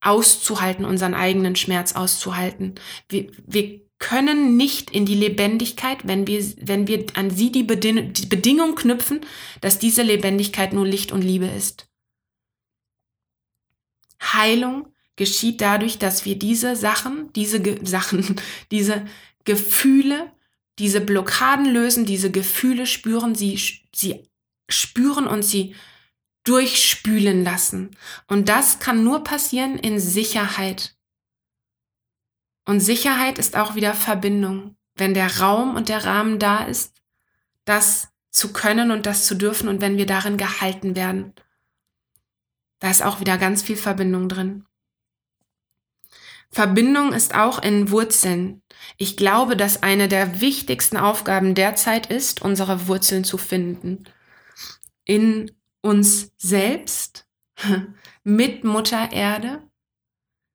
auszuhalten, 0.00 0.84
unseren 0.84 1.14
eigenen 1.14 1.56
Schmerz 1.56 1.94
auszuhalten. 1.94 2.74
Wir, 3.08 3.30
wir 3.46 3.80
können 3.98 4.56
nicht 4.56 4.90
in 4.90 5.06
die 5.06 5.14
Lebendigkeit, 5.14 5.98
wenn 6.04 6.26
wir, 6.26 6.44
wenn 6.60 6.88
wir 6.88 7.06
an 7.14 7.30
sie 7.30 7.52
die, 7.52 7.62
Beding 7.62 8.12
die 8.12 8.26
Bedingung 8.26 8.74
knüpfen, 8.74 9.20
dass 9.60 9.78
diese 9.78 10.02
Lebendigkeit 10.02 10.72
nur 10.72 10.86
Licht 10.86 11.12
und 11.12 11.22
Liebe 11.22 11.46
ist. 11.46 11.88
Heilung 14.20 14.88
geschieht 15.16 15.60
dadurch, 15.60 15.98
dass 15.98 16.24
wir 16.24 16.36
diese 16.36 16.74
Sachen, 16.74 17.32
diese 17.34 17.60
Ge 17.60 17.78
Sachen, 17.84 18.40
diese 18.70 19.04
Gefühle, 19.44 20.32
diese 20.78 21.00
Blockaden 21.00 21.66
lösen, 21.66 22.06
diese 22.06 22.30
Gefühle 22.30 22.86
spüren, 22.86 23.34
sie, 23.34 23.58
sie 23.94 24.28
spüren 24.68 25.26
und 25.26 25.42
sie 25.42 25.74
durchspülen 26.44 27.44
lassen. 27.44 27.96
Und 28.26 28.48
das 28.48 28.78
kann 28.78 29.04
nur 29.04 29.22
passieren 29.22 29.78
in 29.78 30.00
Sicherheit. 30.00 30.96
Und 32.64 32.80
Sicherheit 32.80 33.38
ist 33.38 33.56
auch 33.56 33.74
wieder 33.74 33.94
Verbindung. 33.94 34.76
Wenn 34.94 35.14
der 35.14 35.40
Raum 35.40 35.74
und 35.76 35.88
der 35.88 36.04
Rahmen 36.04 36.38
da 36.38 36.64
ist, 36.64 37.00
das 37.64 38.08
zu 38.30 38.52
können 38.52 38.90
und 38.90 39.06
das 39.06 39.26
zu 39.26 39.34
dürfen 39.34 39.68
und 39.68 39.80
wenn 39.80 39.98
wir 39.98 40.06
darin 40.06 40.36
gehalten 40.36 40.96
werden. 40.96 41.34
Da 42.78 42.90
ist 42.90 43.02
auch 43.02 43.20
wieder 43.20 43.38
ganz 43.38 43.62
viel 43.62 43.76
Verbindung 43.76 44.28
drin. 44.28 44.66
Verbindung 46.52 47.12
ist 47.12 47.34
auch 47.34 47.62
in 47.62 47.90
Wurzeln. 47.90 48.62
Ich 48.98 49.16
glaube, 49.16 49.56
dass 49.56 49.82
eine 49.82 50.08
der 50.08 50.40
wichtigsten 50.40 50.96
Aufgaben 50.96 51.54
derzeit 51.54 52.06
ist, 52.06 52.42
unsere 52.42 52.86
Wurzeln 52.88 53.24
zu 53.24 53.38
finden. 53.38 54.04
In 55.04 55.50
uns 55.80 56.32
selbst, 56.36 57.26
mit 58.24 58.64
Mutter 58.64 59.12
Erde 59.12 59.62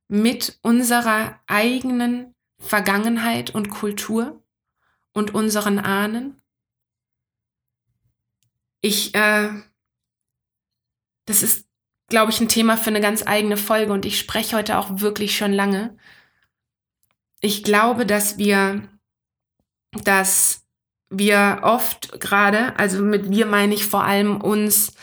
mit 0.08 0.58
unserer 0.62 1.40
eigenen 1.48 2.34
Vergangenheit 2.60 3.54
und 3.54 3.70
Kultur 3.70 4.44
und 5.14 5.34
unseren 5.34 5.80
Ahnen. 5.80 6.42
Ich, 8.82 9.14
äh, 9.16 9.50
das 11.26 11.44
ist, 11.44 11.67
glaube 12.10 12.32
ich, 12.32 12.40
ein 12.40 12.48
Thema 12.48 12.78
für 12.78 12.90
eine 12.90 13.02
ganz 13.02 13.26
eigene 13.26 13.58
Folge 13.58 13.92
und 13.94 14.06
ich 14.06 14.18
spreche 14.20 14.56
heute 14.56 14.78
auch 14.78 15.00
wirklich 15.00 15.36
schon 15.36 15.54
lange. 15.54 15.98
Ich 17.42 17.64
glaube, 17.64 18.06
dass 18.06 18.38
wir, 18.38 18.88
dass 20.04 20.66
wir 21.10 21.60
oft 21.64 22.20
gerade, 22.20 22.78
also 22.80 23.02
mit 23.02 23.30
wir 23.30 23.46
meine 23.46 23.74
ich 23.74 23.86
vor 23.86 24.04
allem 24.04 24.42
uns 24.42 24.94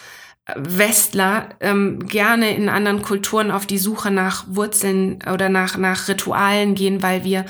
Westler 0.55 1.51
ähm, 1.61 2.07
gerne 2.07 2.55
in 2.55 2.69
anderen 2.69 3.01
Kulturen 3.01 3.51
auf 3.51 3.67
die 3.67 3.79
Suche 3.79 4.11
nach 4.11 4.45
Wurzeln 4.49 5.21
oder 5.33 5.49
nach, 5.49 5.79
nach 5.79 6.09
Ritualen 6.09 6.75
gehen, 6.75 7.03
weil 7.03 7.25
wir 7.25 7.47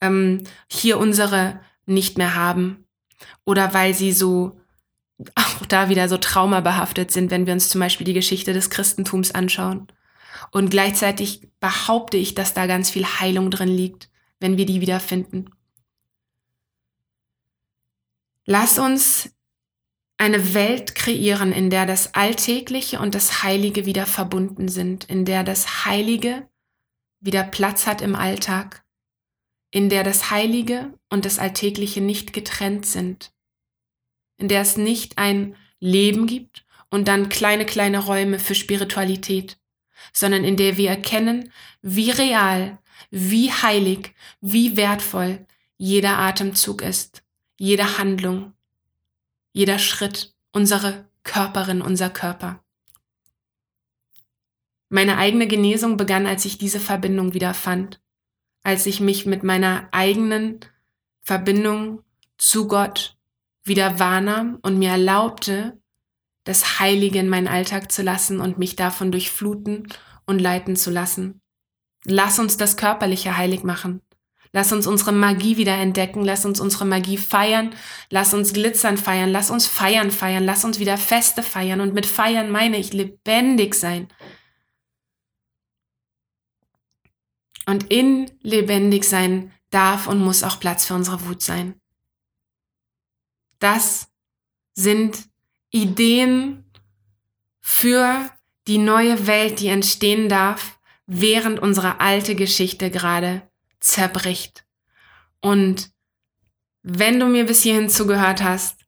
ähm, 0.00 0.44
hier 0.70 0.98
unsere 0.98 1.60
nicht 1.84 2.16
mehr 2.16 2.34
haben. 2.34 2.86
Oder 3.44 3.74
weil 3.74 3.92
sie 3.92 4.12
so, 4.12 4.57
auch 5.34 5.66
da 5.66 5.88
wieder 5.88 6.08
so 6.08 6.16
traumabehaftet 6.16 7.10
sind, 7.10 7.30
wenn 7.30 7.46
wir 7.46 7.52
uns 7.52 7.68
zum 7.68 7.80
Beispiel 7.80 8.04
die 8.04 8.14
Geschichte 8.14 8.52
des 8.52 8.70
Christentums 8.70 9.32
anschauen. 9.32 9.88
Und 10.52 10.70
gleichzeitig 10.70 11.48
behaupte 11.60 12.16
ich, 12.16 12.34
dass 12.34 12.54
da 12.54 12.66
ganz 12.66 12.90
viel 12.90 13.04
Heilung 13.04 13.50
drin 13.50 13.68
liegt, 13.68 14.08
wenn 14.40 14.56
wir 14.56 14.66
die 14.66 14.80
wiederfinden. 14.80 15.50
Lass 18.44 18.78
uns 18.78 19.30
eine 20.16 20.54
Welt 20.54 20.94
kreieren, 20.94 21.52
in 21.52 21.70
der 21.70 21.86
das 21.86 22.14
Alltägliche 22.14 22.98
und 22.98 23.14
das 23.14 23.42
Heilige 23.42 23.86
wieder 23.86 24.06
verbunden 24.06 24.68
sind, 24.68 25.04
in 25.04 25.24
der 25.24 25.44
das 25.44 25.84
Heilige 25.84 26.48
wieder 27.20 27.44
Platz 27.44 27.86
hat 27.86 28.00
im 28.00 28.14
Alltag, 28.14 28.84
in 29.70 29.88
der 29.88 30.02
das 30.02 30.30
Heilige 30.30 30.92
und 31.08 31.24
das 31.24 31.38
Alltägliche 31.38 32.00
nicht 32.00 32.32
getrennt 32.32 32.86
sind, 32.86 33.32
in 34.38 34.48
der 34.48 34.62
es 34.62 34.76
nicht 34.76 35.18
ein 35.18 35.54
Leben 35.80 36.26
gibt 36.26 36.64
und 36.90 37.08
dann 37.08 37.28
kleine, 37.28 37.66
kleine 37.66 37.98
Räume 37.98 38.38
für 38.38 38.54
Spiritualität, 38.54 39.58
sondern 40.12 40.44
in 40.44 40.56
der 40.56 40.76
wir 40.76 40.90
erkennen, 40.90 41.52
wie 41.82 42.10
real, 42.10 42.78
wie 43.10 43.52
heilig, 43.52 44.14
wie 44.40 44.76
wertvoll 44.76 45.46
jeder 45.76 46.18
Atemzug 46.18 46.82
ist, 46.82 47.22
jede 47.56 47.98
Handlung, 47.98 48.52
jeder 49.52 49.78
Schritt, 49.78 50.34
unsere 50.52 51.08
Körperin, 51.24 51.82
unser 51.82 52.10
Körper. 52.10 52.64
Meine 54.88 55.18
eigene 55.18 55.46
Genesung 55.46 55.96
begann, 55.96 56.26
als 56.26 56.44
ich 56.44 56.56
diese 56.56 56.80
Verbindung 56.80 57.34
wieder 57.34 57.52
fand, 57.52 58.00
als 58.62 58.86
ich 58.86 59.00
mich 59.00 59.26
mit 59.26 59.42
meiner 59.42 59.88
eigenen 59.92 60.60
Verbindung 61.20 62.02
zu 62.38 62.68
Gott 62.68 63.17
wieder 63.68 63.98
wahrnahm 63.98 64.58
und 64.62 64.78
mir 64.78 64.90
erlaubte, 64.90 65.80
das 66.44 66.80
Heilige 66.80 67.18
in 67.18 67.28
meinen 67.28 67.48
Alltag 67.48 67.92
zu 67.92 68.02
lassen 68.02 68.40
und 68.40 68.58
mich 68.58 68.74
davon 68.74 69.12
durchfluten 69.12 69.86
und 70.26 70.38
leiten 70.38 70.76
zu 70.76 70.90
lassen. 70.90 71.40
Lass 72.04 72.38
uns 72.38 72.56
das 72.56 72.76
Körperliche 72.76 73.36
heilig 73.36 73.64
machen. 73.64 74.00
Lass 74.52 74.72
uns 74.72 74.86
unsere 74.86 75.12
Magie 75.12 75.56
wieder 75.56 75.74
entdecken. 75.74 76.24
Lass 76.24 76.44
uns 76.44 76.58
unsere 76.58 76.86
Magie 76.86 77.18
feiern. 77.18 77.74
Lass 78.10 78.32
uns 78.32 78.52
glitzern 78.52 78.96
feiern. 78.96 79.30
Lass 79.30 79.50
uns 79.50 79.66
feiern 79.66 80.10
feiern. 80.10 80.44
Lass 80.44 80.64
uns 80.64 80.78
wieder 80.78 80.96
Feste 80.96 81.42
feiern. 81.42 81.80
Und 81.80 81.92
mit 81.92 82.06
feiern 82.06 82.50
meine 82.50 82.78
ich 82.78 82.92
lebendig 82.92 83.74
sein. 83.74 84.08
Und 87.66 87.92
in 87.92 88.30
lebendig 88.40 89.04
sein 89.04 89.52
darf 89.70 90.06
und 90.06 90.20
muss 90.20 90.42
auch 90.42 90.58
Platz 90.58 90.86
für 90.86 90.94
unsere 90.94 91.26
Wut 91.26 91.42
sein. 91.42 91.74
Das 93.58 94.08
sind 94.74 95.18
Ideen 95.70 96.64
für 97.60 98.30
die 98.66 98.78
neue 98.78 99.26
Welt, 99.26 99.60
die 99.60 99.68
entstehen 99.68 100.28
darf, 100.28 100.78
während 101.06 101.58
unsere 101.58 102.00
alte 102.00 102.34
Geschichte 102.34 102.90
gerade 102.90 103.42
zerbricht. 103.80 104.64
Und 105.40 105.90
wenn 106.82 107.18
du 107.18 107.26
mir 107.26 107.44
bis 107.44 107.62
hierhin 107.62 107.88
zugehört 107.88 108.42
hast, 108.42 108.78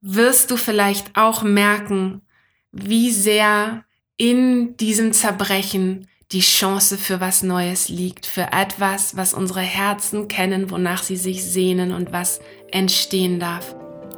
wirst 0.00 0.50
du 0.50 0.56
vielleicht 0.56 1.16
auch 1.16 1.42
merken, 1.42 2.22
wie 2.72 3.10
sehr 3.10 3.84
in 4.16 4.76
diesem 4.76 5.12
Zerbrechen 5.12 6.08
die 6.32 6.40
Chance 6.40 6.98
für 6.98 7.20
was 7.20 7.42
Neues 7.42 7.88
liegt, 7.88 8.26
für 8.26 8.52
etwas, 8.52 9.16
was 9.16 9.34
unsere 9.34 9.60
Herzen 9.60 10.28
kennen, 10.28 10.70
wonach 10.70 11.02
sie 11.02 11.16
sich 11.16 11.44
sehnen 11.44 11.92
und 11.92 12.12
was 12.12 12.40
entstehen 12.70 13.38
darf. 13.38 13.74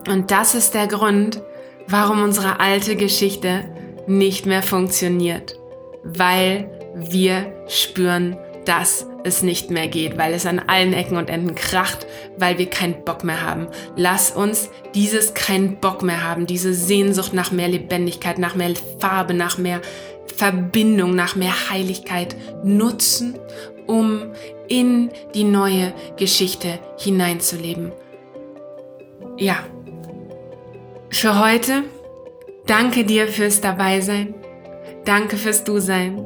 Und 0.06 0.30
das 0.30 0.54
ist 0.54 0.74
der 0.74 0.86
Grund, 0.86 1.42
warum 1.88 2.22
unsere 2.22 2.60
alte 2.60 2.96
Geschichte 2.96 3.64
nicht 4.06 4.46
mehr 4.46 4.62
funktioniert, 4.62 5.58
weil 6.04 6.70
wir 6.94 7.52
spüren, 7.68 8.36
dass 8.64 9.06
es 9.24 9.42
nicht 9.42 9.70
mehr 9.70 9.88
geht, 9.88 10.18
weil 10.18 10.32
es 10.32 10.46
an 10.46 10.58
allen 10.58 10.92
Ecken 10.92 11.16
und 11.16 11.30
Enden 11.30 11.54
kracht, 11.54 12.06
weil 12.36 12.58
wir 12.58 12.66
keinen 12.66 13.04
Bock 13.04 13.24
mehr 13.24 13.42
haben. 13.42 13.68
Lass 13.96 14.30
uns 14.30 14.70
dieses 14.94 15.34
keinen 15.34 15.76
Bock 15.76 16.02
mehr 16.02 16.22
haben, 16.22 16.46
diese 16.46 16.74
Sehnsucht 16.74 17.32
nach 17.32 17.52
mehr 17.52 17.68
Lebendigkeit, 17.68 18.38
nach 18.38 18.54
mehr 18.54 18.74
Farbe, 18.98 19.34
nach 19.34 19.58
mehr 19.58 19.80
Verbindung, 20.36 21.14
nach 21.14 21.36
mehr 21.36 21.70
Heiligkeit 21.70 22.36
nutzen, 22.64 23.38
um 23.86 24.32
in 24.68 25.10
die 25.34 25.44
neue 25.44 25.92
Geschichte 26.16 26.78
hineinzuleben. 26.98 27.92
Ja, 29.38 29.58
für 31.20 31.38
heute 31.38 31.84
danke 32.66 33.04
dir 33.04 33.28
fürs 33.28 33.60
Dabeisein. 33.60 34.34
Danke 35.04 35.36
fürs 35.36 35.62
Du-Sein. 35.62 36.24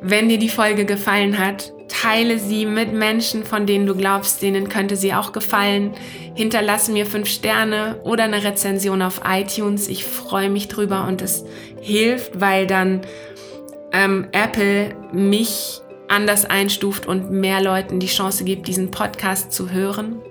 Wenn 0.00 0.28
dir 0.28 0.38
die 0.38 0.48
Folge 0.48 0.84
gefallen 0.84 1.38
hat, 1.38 1.72
teile 1.88 2.38
sie 2.38 2.66
mit 2.66 2.92
Menschen, 2.92 3.44
von 3.44 3.66
denen 3.66 3.86
du 3.86 3.94
glaubst, 3.94 4.42
denen 4.42 4.68
könnte 4.68 4.96
sie 4.96 5.12
auch 5.12 5.32
gefallen. 5.32 5.92
Hinterlasse 6.34 6.92
mir 6.92 7.04
fünf 7.04 7.28
Sterne 7.28 8.00
oder 8.04 8.24
eine 8.24 8.42
Rezension 8.42 9.02
auf 9.02 9.20
iTunes. 9.28 9.88
Ich 9.88 10.04
freue 10.04 10.50
mich 10.50 10.68
drüber 10.68 11.06
und 11.06 11.20
es 11.20 11.44
hilft, 11.80 12.40
weil 12.40 12.66
dann 12.66 13.02
ähm, 13.92 14.28
Apple 14.32 14.94
mich 15.12 15.80
anders 16.08 16.44
einstuft 16.44 17.06
und 17.06 17.30
mehr 17.30 17.60
Leuten 17.60 18.00
die 18.00 18.06
Chance 18.06 18.44
gibt, 18.44 18.66
diesen 18.66 18.90
Podcast 18.90 19.52
zu 19.52 19.70
hören. 19.70 20.22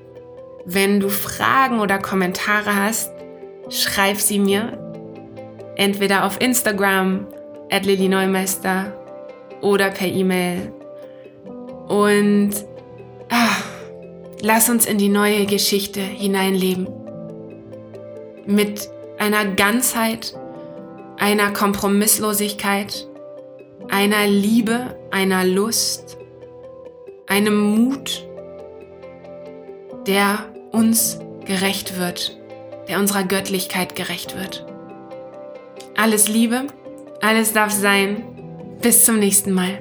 Wenn 0.66 1.00
du 1.00 1.10
Fragen 1.10 1.80
oder 1.80 1.98
Kommentare 1.98 2.76
hast, 2.76 3.12
schreib 3.70 4.18
sie 4.18 4.40
mir. 4.40 4.78
Entweder 5.76 6.26
auf 6.26 6.40
Instagram, 6.40 7.28
at 7.72 7.86
Lili 7.86 8.10
Neumeister 8.10 8.94
oder 9.62 9.90
per 9.90 10.08
E-Mail. 10.08 10.72
Und 11.88 12.52
ah, 13.30 13.56
lass 14.42 14.70
uns 14.70 14.86
in 14.86 14.98
die 14.98 15.10
neue 15.10 15.46
Geschichte 15.46 16.02
hineinleben. 16.02 16.88
Mit 18.46 18.90
einer 19.18 19.46
Ganzheit, 19.46 20.38
einer 21.18 21.52
Kompromisslosigkeit, 21.54 23.08
einer 23.90 24.28
Liebe, 24.28 24.96
einer 25.12 25.46
Lust, 25.46 26.18
einem 27.28 27.58
Mut, 27.58 28.28
der 30.08 30.51
uns 30.72 31.20
gerecht 31.46 32.00
wird, 32.00 32.38
der 32.88 33.00
unserer 33.00 33.24
Göttlichkeit 33.24 33.96
gerecht 33.96 34.38
wird. 34.38 34.66
Alles 35.96 36.28
Liebe, 36.28 36.68
alles 37.22 37.54
darf 37.54 37.72
sein 37.72 38.24
bis 38.82 39.06
zum 39.06 39.20
nächsten 39.20 39.52
Mal. 39.52 39.80